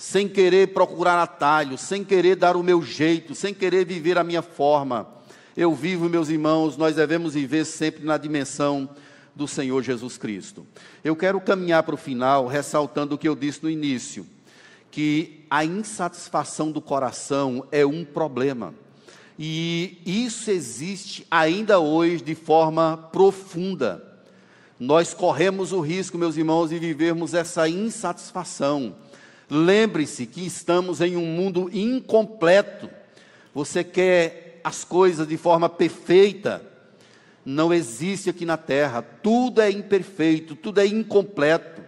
[0.00, 4.40] sem querer procurar atalho, sem querer dar o meu jeito, sem querer viver a minha
[4.40, 5.06] forma.
[5.54, 8.88] Eu vivo, meus irmãos, nós devemos viver sempre na dimensão
[9.36, 10.66] do Senhor Jesus Cristo.
[11.04, 14.26] Eu quero caminhar para o final, ressaltando o que eu disse no início,
[14.90, 18.72] que a insatisfação do coração é um problema.
[19.38, 24.02] E isso existe ainda hoje de forma profunda.
[24.78, 28.94] Nós corremos o risco, meus irmãos, de vivermos essa insatisfação.
[29.50, 32.88] Lembre-se que estamos em um mundo incompleto.
[33.52, 36.62] Você quer as coisas de forma perfeita,
[37.44, 39.02] não existe aqui na terra.
[39.02, 41.82] Tudo é imperfeito, tudo é incompleto.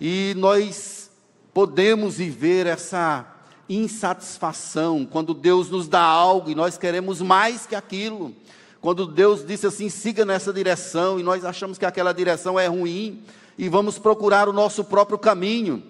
[0.00, 1.10] E nós
[1.52, 3.26] podemos viver essa
[3.68, 8.34] insatisfação quando Deus nos dá algo e nós queremos mais que aquilo.
[8.80, 13.22] Quando Deus disse assim, siga nessa direção e nós achamos que aquela direção é ruim
[13.58, 15.82] e vamos procurar o nosso próprio caminho.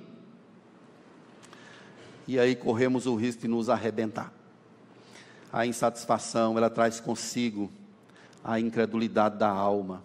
[2.30, 4.32] E aí corremos o risco de nos arrebentar.
[5.52, 7.68] A insatisfação, ela traz consigo
[8.44, 10.00] a incredulidade da alma,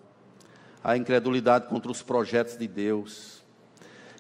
[0.84, 3.44] a incredulidade contra os projetos de Deus,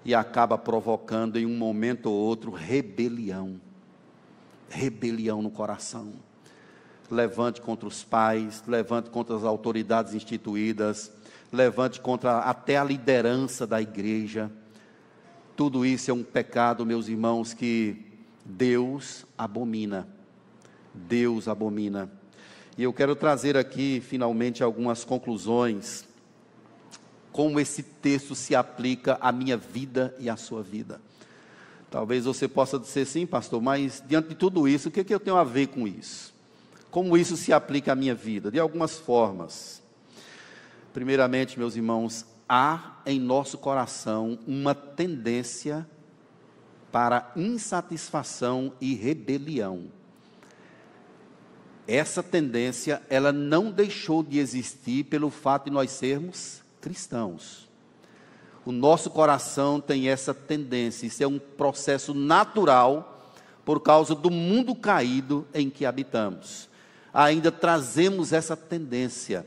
[0.05, 3.59] e acaba provocando em um momento ou outro rebelião.
[4.69, 6.13] Rebelião no coração.
[7.09, 11.11] Levante contra os pais, levante contra as autoridades instituídas,
[11.51, 14.51] levante contra até a liderança da igreja.
[15.55, 17.95] Tudo isso é um pecado, meus irmãos, que
[18.43, 20.05] Deus abomina.
[20.93, 22.11] Deus abomina.
[22.77, 26.03] E eu quero trazer aqui, finalmente, algumas conclusões.
[27.31, 30.99] Como esse texto se aplica à minha vida e à sua vida.
[31.89, 35.13] Talvez você possa dizer sim, pastor, mas diante de tudo isso, o que, é que
[35.13, 36.33] eu tenho a ver com isso?
[36.91, 38.51] Como isso se aplica à minha vida?
[38.51, 39.81] De algumas formas.
[40.93, 45.87] Primeiramente, meus irmãos, há em nosso coração uma tendência
[46.91, 49.89] para insatisfação e rebelião
[51.87, 57.69] essa tendência, ela não deixou de existir pelo fato de nós sermos cristãos.
[58.65, 63.31] O nosso coração tem essa tendência, isso é um processo natural
[63.63, 66.67] por causa do mundo caído em que habitamos.
[67.13, 69.45] Ainda trazemos essa tendência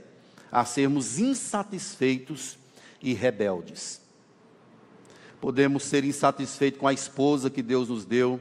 [0.51, 2.57] a sermos insatisfeitos
[3.01, 4.01] e rebeldes.
[5.41, 8.41] Podemos ser insatisfeitos com a esposa que Deus nos deu,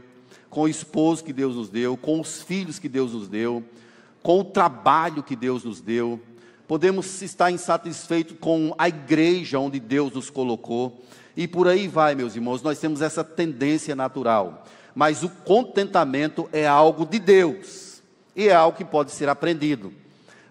[0.50, 3.64] com o esposo que Deus nos deu, com os filhos que Deus nos deu,
[4.24, 6.20] com o trabalho que Deus nos deu,
[6.68, 11.02] podemos estar insatisfeitos com a igreja onde Deus nos colocou,
[11.36, 16.68] e por aí vai, meus irmãos, nós temos essa tendência natural, mas o contentamento é
[16.68, 18.02] algo de Deus,
[18.36, 19.94] e é algo que pode ser aprendido.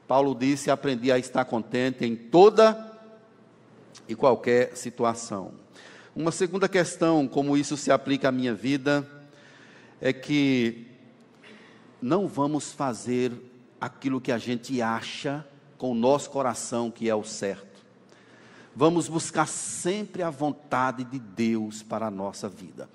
[0.07, 2.86] Paulo disse: aprendi a estar contente em toda
[4.09, 5.53] e qualquer situação.
[6.15, 9.07] Uma segunda questão, como isso se aplica à minha vida,
[10.01, 10.87] é que
[12.01, 13.33] não vamos fazer
[13.81, 17.85] aquilo que a gente acha com o nosso coração que é o certo.
[18.75, 22.89] Vamos buscar sempre a vontade de Deus para a nossa vida.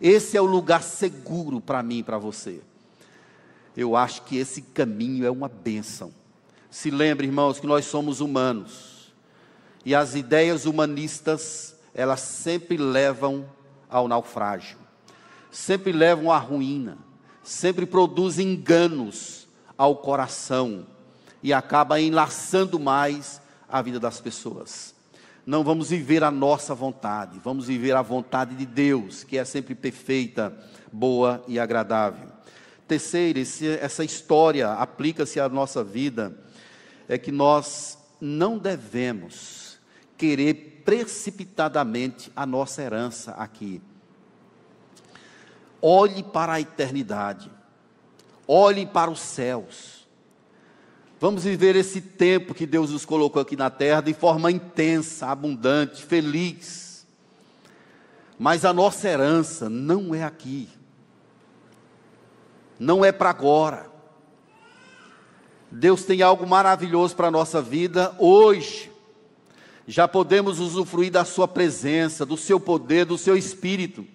[0.00, 2.60] Esse é o lugar seguro para mim e para você.
[3.76, 6.12] Eu acho que esse caminho é uma bênção.
[6.70, 8.89] Se lembre, irmãos, que nós somos humanos.
[9.84, 13.48] E as ideias humanistas, elas sempre levam
[13.88, 14.78] ao naufrágio.
[15.50, 16.98] Sempre levam à ruína.
[17.42, 20.86] Sempre produzem enganos ao coração
[21.42, 24.94] e acaba enlaçando mais a vida das pessoas.
[25.46, 29.74] Não vamos viver a nossa vontade, vamos viver a vontade de Deus, que é sempre
[29.74, 30.54] perfeita,
[30.92, 32.28] boa e agradável.
[32.86, 33.40] Terceiro,
[33.80, 36.36] essa história aplica-se à nossa vida,
[37.08, 39.59] é que nós não devemos
[40.20, 43.80] querer precipitadamente a nossa herança aqui.
[45.80, 47.50] Olhe para a eternidade
[48.52, 50.08] olhem para os céus.
[51.20, 56.02] Vamos viver esse tempo que Deus nos colocou aqui na terra de forma intensa, abundante,
[56.02, 57.06] feliz.
[58.36, 60.68] Mas a nossa herança não é aqui.
[62.76, 63.88] Não é para agora.
[65.70, 68.89] Deus tem algo maravilhoso para a nossa vida hoje.
[69.86, 74.06] Já podemos usufruir da Sua presença, do Seu poder, do Seu Espírito.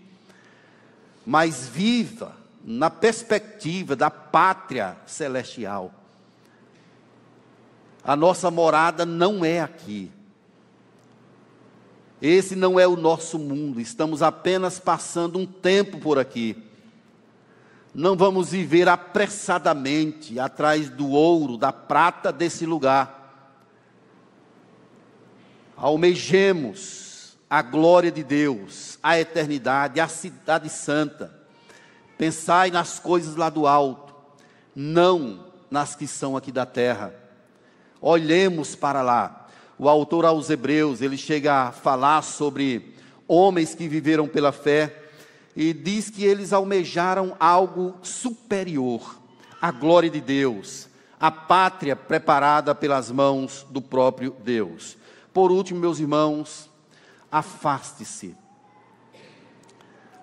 [1.25, 5.93] Mas viva na perspectiva da pátria celestial.
[8.03, 10.11] A nossa morada não é aqui.
[12.21, 16.55] Esse não é o nosso mundo, estamos apenas passando um tempo por aqui.
[17.93, 23.24] Não vamos viver apressadamente atrás do ouro, da prata desse lugar.
[25.85, 31.31] Almejemos a glória de Deus, a eternidade, a cidade santa.
[32.17, 34.11] Pensai nas coisas lá do alto,
[34.75, 37.13] não nas que são aqui da terra.
[38.01, 39.47] Olhemos para lá.
[39.77, 42.95] O autor aos Hebreus, ele chega a falar sobre
[43.27, 44.91] homens que viveram pela fé
[45.55, 49.19] e diz que eles almejaram algo superior,
[49.61, 54.97] a glória de Deus, a pátria preparada pelas mãos do próprio Deus.
[55.35, 56.71] Por último, meus irmãos,
[57.29, 58.37] afaste-se.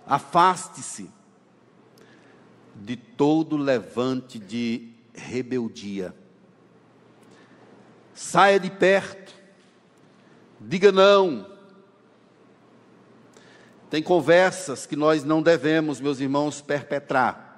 [0.07, 1.11] Afaste-se
[2.75, 6.13] de todo levante de rebeldia.
[8.15, 9.35] Saia de perto.
[10.59, 11.53] Diga não
[13.93, 17.52] tem conversas que nós não devemos, meus irmãos, perpetrar.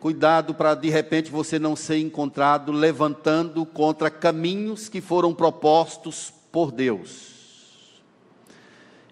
[0.00, 6.70] Cuidado para de repente você não ser encontrado levantando contra caminhos que foram propostos por
[6.70, 8.00] Deus.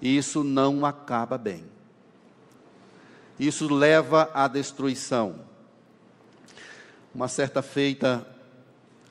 [0.01, 1.65] Isso não acaba bem.
[3.39, 5.41] Isso leva à destruição.
[7.13, 8.25] Uma certa feita,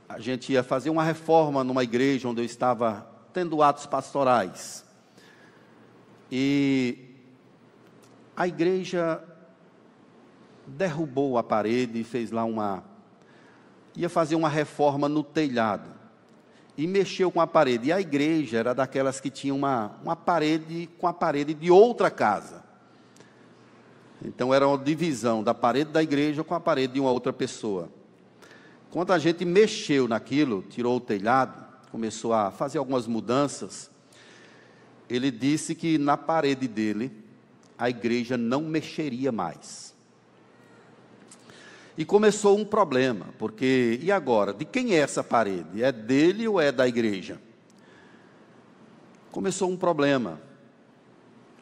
[0.08, 4.86] a gente ia fazer uma reforma numa igreja onde eu estava tendo atos pastorais.
[6.32, 6.98] E
[8.36, 9.22] a igreja
[10.68, 12.84] derrubou a parede e fez lá uma.
[13.96, 15.90] ia fazer uma reforma no telhado.
[16.78, 17.88] E mexeu com a parede.
[17.88, 22.12] E a igreja era daquelas que tinha uma, uma parede com a parede de outra
[22.12, 22.64] casa.
[24.24, 27.90] Então era uma divisão da parede da igreja com a parede de uma outra pessoa.
[28.92, 33.90] Quando a gente mexeu naquilo, tirou o telhado, começou a fazer algumas mudanças,
[35.10, 37.12] ele disse que na parede dele
[37.78, 39.95] a igreja não mexeria mais.
[41.98, 44.54] E começou um problema, porque e agora?
[44.54, 45.82] De quem é essa parede?
[45.82, 47.40] É dele ou é da igreja?
[49.32, 50.40] Começou um problema,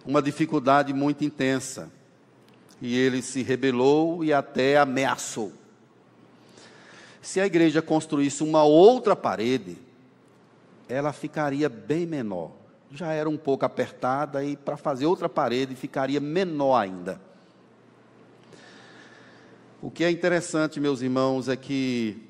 [0.05, 1.91] uma dificuldade muito intensa.
[2.81, 5.53] E ele se rebelou e até ameaçou.
[7.21, 9.77] Se a igreja construísse uma outra parede,
[10.89, 12.51] ela ficaria bem menor
[12.93, 17.19] já era um pouco apertada e para fazer outra parede ficaria menor ainda.
[19.83, 22.25] O que é interessante, meus irmãos, é que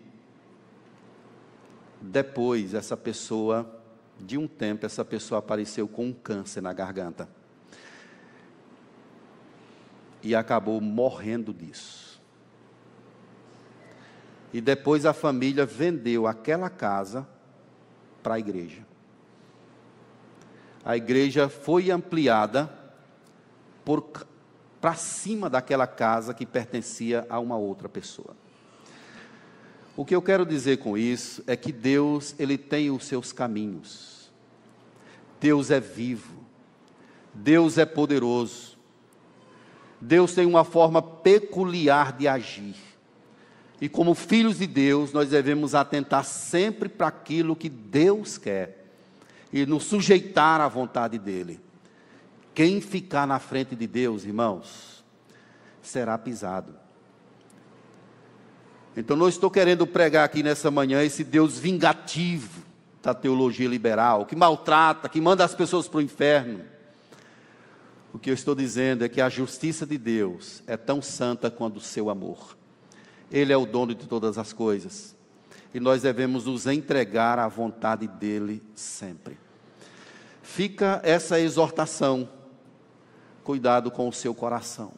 [2.01, 3.79] depois essa pessoa,
[4.19, 7.29] de um tempo, essa pessoa apareceu com um câncer na garganta.
[10.23, 12.19] E acabou morrendo disso.
[14.51, 17.27] E depois a família vendeu aquela casa
[18.23, 18.83] para a igreja
[20.83, 22.69] a igreja foi ampliada
[24.83, 28.35] para cima daquela casa que pertencia a uma outra pessoa.
[29.95, 34.29] O que eu quero dizer com isso é que Deus, ele tem os seus caminhos.
[35.39, 36.43] Deus é vivo.
[37.33, 38.77] Deus é poderoso.
[40.01, 42.75] Deus tem uma forma peculiar de agir.
[43.79, 48.85] E como filhos de Deus, nós devemos atentar sempre para aquilo que Deus quer
[49.53, 51.61] e nos sujeitar à vontade dEle.
[52.53, 55.03] Quem ficar na frente de Deus, irmãos,
[55.81, 56.75] será pisado.
[58.95, 62.61] Então, não estou querendo pregar aqui nessa manhã esse Deus vingativo
[63.01, 66.61] da teologia liberal, que maltrata, que manda as pessoas para o inferno.
[68.13, 71.77] O que eu estou dizendo é que a justiça de Deus é tão santa quanto
[71.77, 72.55] o seu amor.
[73.31, 75.15] Ele é o dono de todas as coisas.
[75.73, 79.39] E nós devemos nos entregar à vontade dele sempre
[80.43, 82.29] fica essa exortação.
[83.43, 84.91] Cuidado com o seu coração.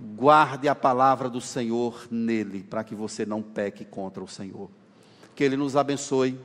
[0.00, 4.70] Guarde a palavra do Senhor nele, para que você não peque contra o Senhor.
[5.34, 6.38] Que Ele nos abençoe,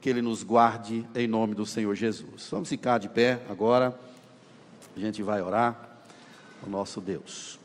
[0.00, 2.48] que Ele nos guarde, em nome do Senhor Jesus.
[2.50, 3.98] Vamos ficar de pé agora.
[4.96, 5.76] A gente vai orar
[6.62, 7.61] ao nosso Deus.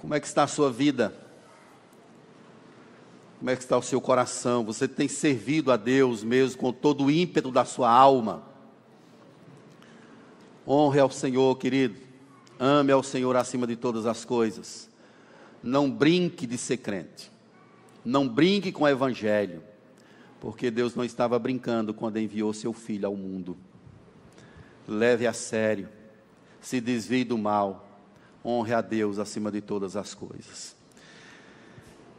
[0.00, 1.12] Como é que está a sua vida?
[3.38, 4.64] Como é que está o seu coração?
[4.64, 8.42] Você tem servido a Deus mesmo com todo o ímpeto da sua alma?
[10.66, 11.96] Honre ao Senhor, querido.
[12.58, 14.90] Ame ao Senhor acima de todas as coisas.
[15.62, 17.30] Não brinque de ser crente.
[18.04, 19.62] Não brinque com o Evangelho.
[20.40, 23.56] Porque Deus não estava brincando quando enviou seu filho ao mundo.
[24.86, 25.88] Leve a sério.
[26.60, 27.87] se desvie do mal,
[28.48, 30.74] honre a Deus acima de todas as coisas.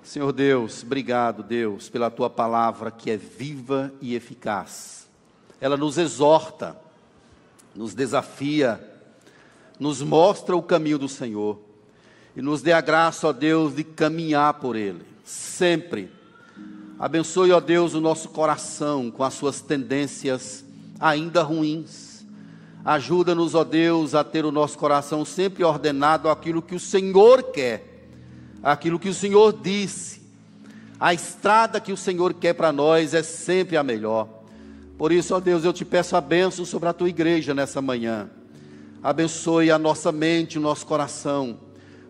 [0.03, 5.07] Senhor Deus, obrigado, Deus, pela tua palavra que é viva e eficaz.
[5.59, 6.79] Ela nos exorta,
[7.75, 8.79] nos desafia,
[9.79, 11.59] nos mostra o caminho do Senhor
[12.35, 16.11] e nos dê a graça, ó Deus, de caminhar por ele, sempre.
[16.97, 20.65] Abençoe, ó Deus, o nosso coração com as suas tendências
[20.99, 22.08] ainda ruins.
[22.89, 28.07] Ajuda-nos, ó Deus, a ter o nosso coração sempre ordenado àquilo que o Senhor quer,
[28.63, 30.23] aquilo que o Senhor disse.
[30.99, 34.27] A estrada que o Senhor quer para nós é sempre a melhor.
[34.97, 38.27] Por isso, ó Deus, eu te peço a bênção sobre a tua igreja nessa manhã.
[39.03, 41.59] Abençoe a nossa mente, o nosso coração,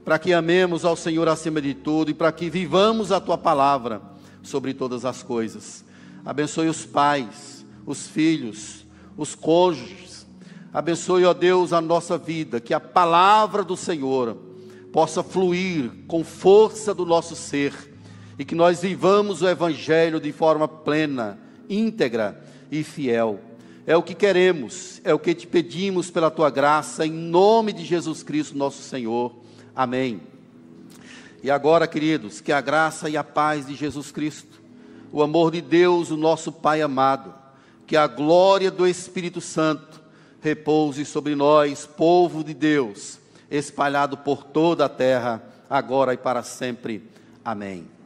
[0.06, 4.02] para que amemos ao Senhor acima de tudo e para que vivamos a tua palavra
[4.42, 5.84] sobre todas as coisas.
[6.24, 8.86] Abençoe os pais, os filhos,
[9.18, 10.09] os cônjuges.
[10.72, 14.38] Abençoe, ó Deus, a nossa vida, que a palavra do Senhor
[14.92, 17.74] possa fluir com força do nosso ser
[18.38, 23.40] e que nós vivamos o Evangelho de forma plena, íntegra e fiel.
[23.86, 27.84] É o que queremos, é o que te pedimos pela tua graça, em nome de
[27.84, 29.34] Jesus Cristo, nosso Senhor.
[29.76, 30.22] Amém.
[31.42, 34.62] E agora, queridos, que a graça e a paz de Jesus Cristo,
[35.12, 37.34] o amor de Deus, o nosso Pai amado,
[37.88, 39.99] que a glória do Espírito Santo
[40.42, 43.20] repouse sobre nós, povo de Deus,
[43.50, 47.04] espalhado por toda a terra, agora e para sempre.
[47.44, 47.99] Amém.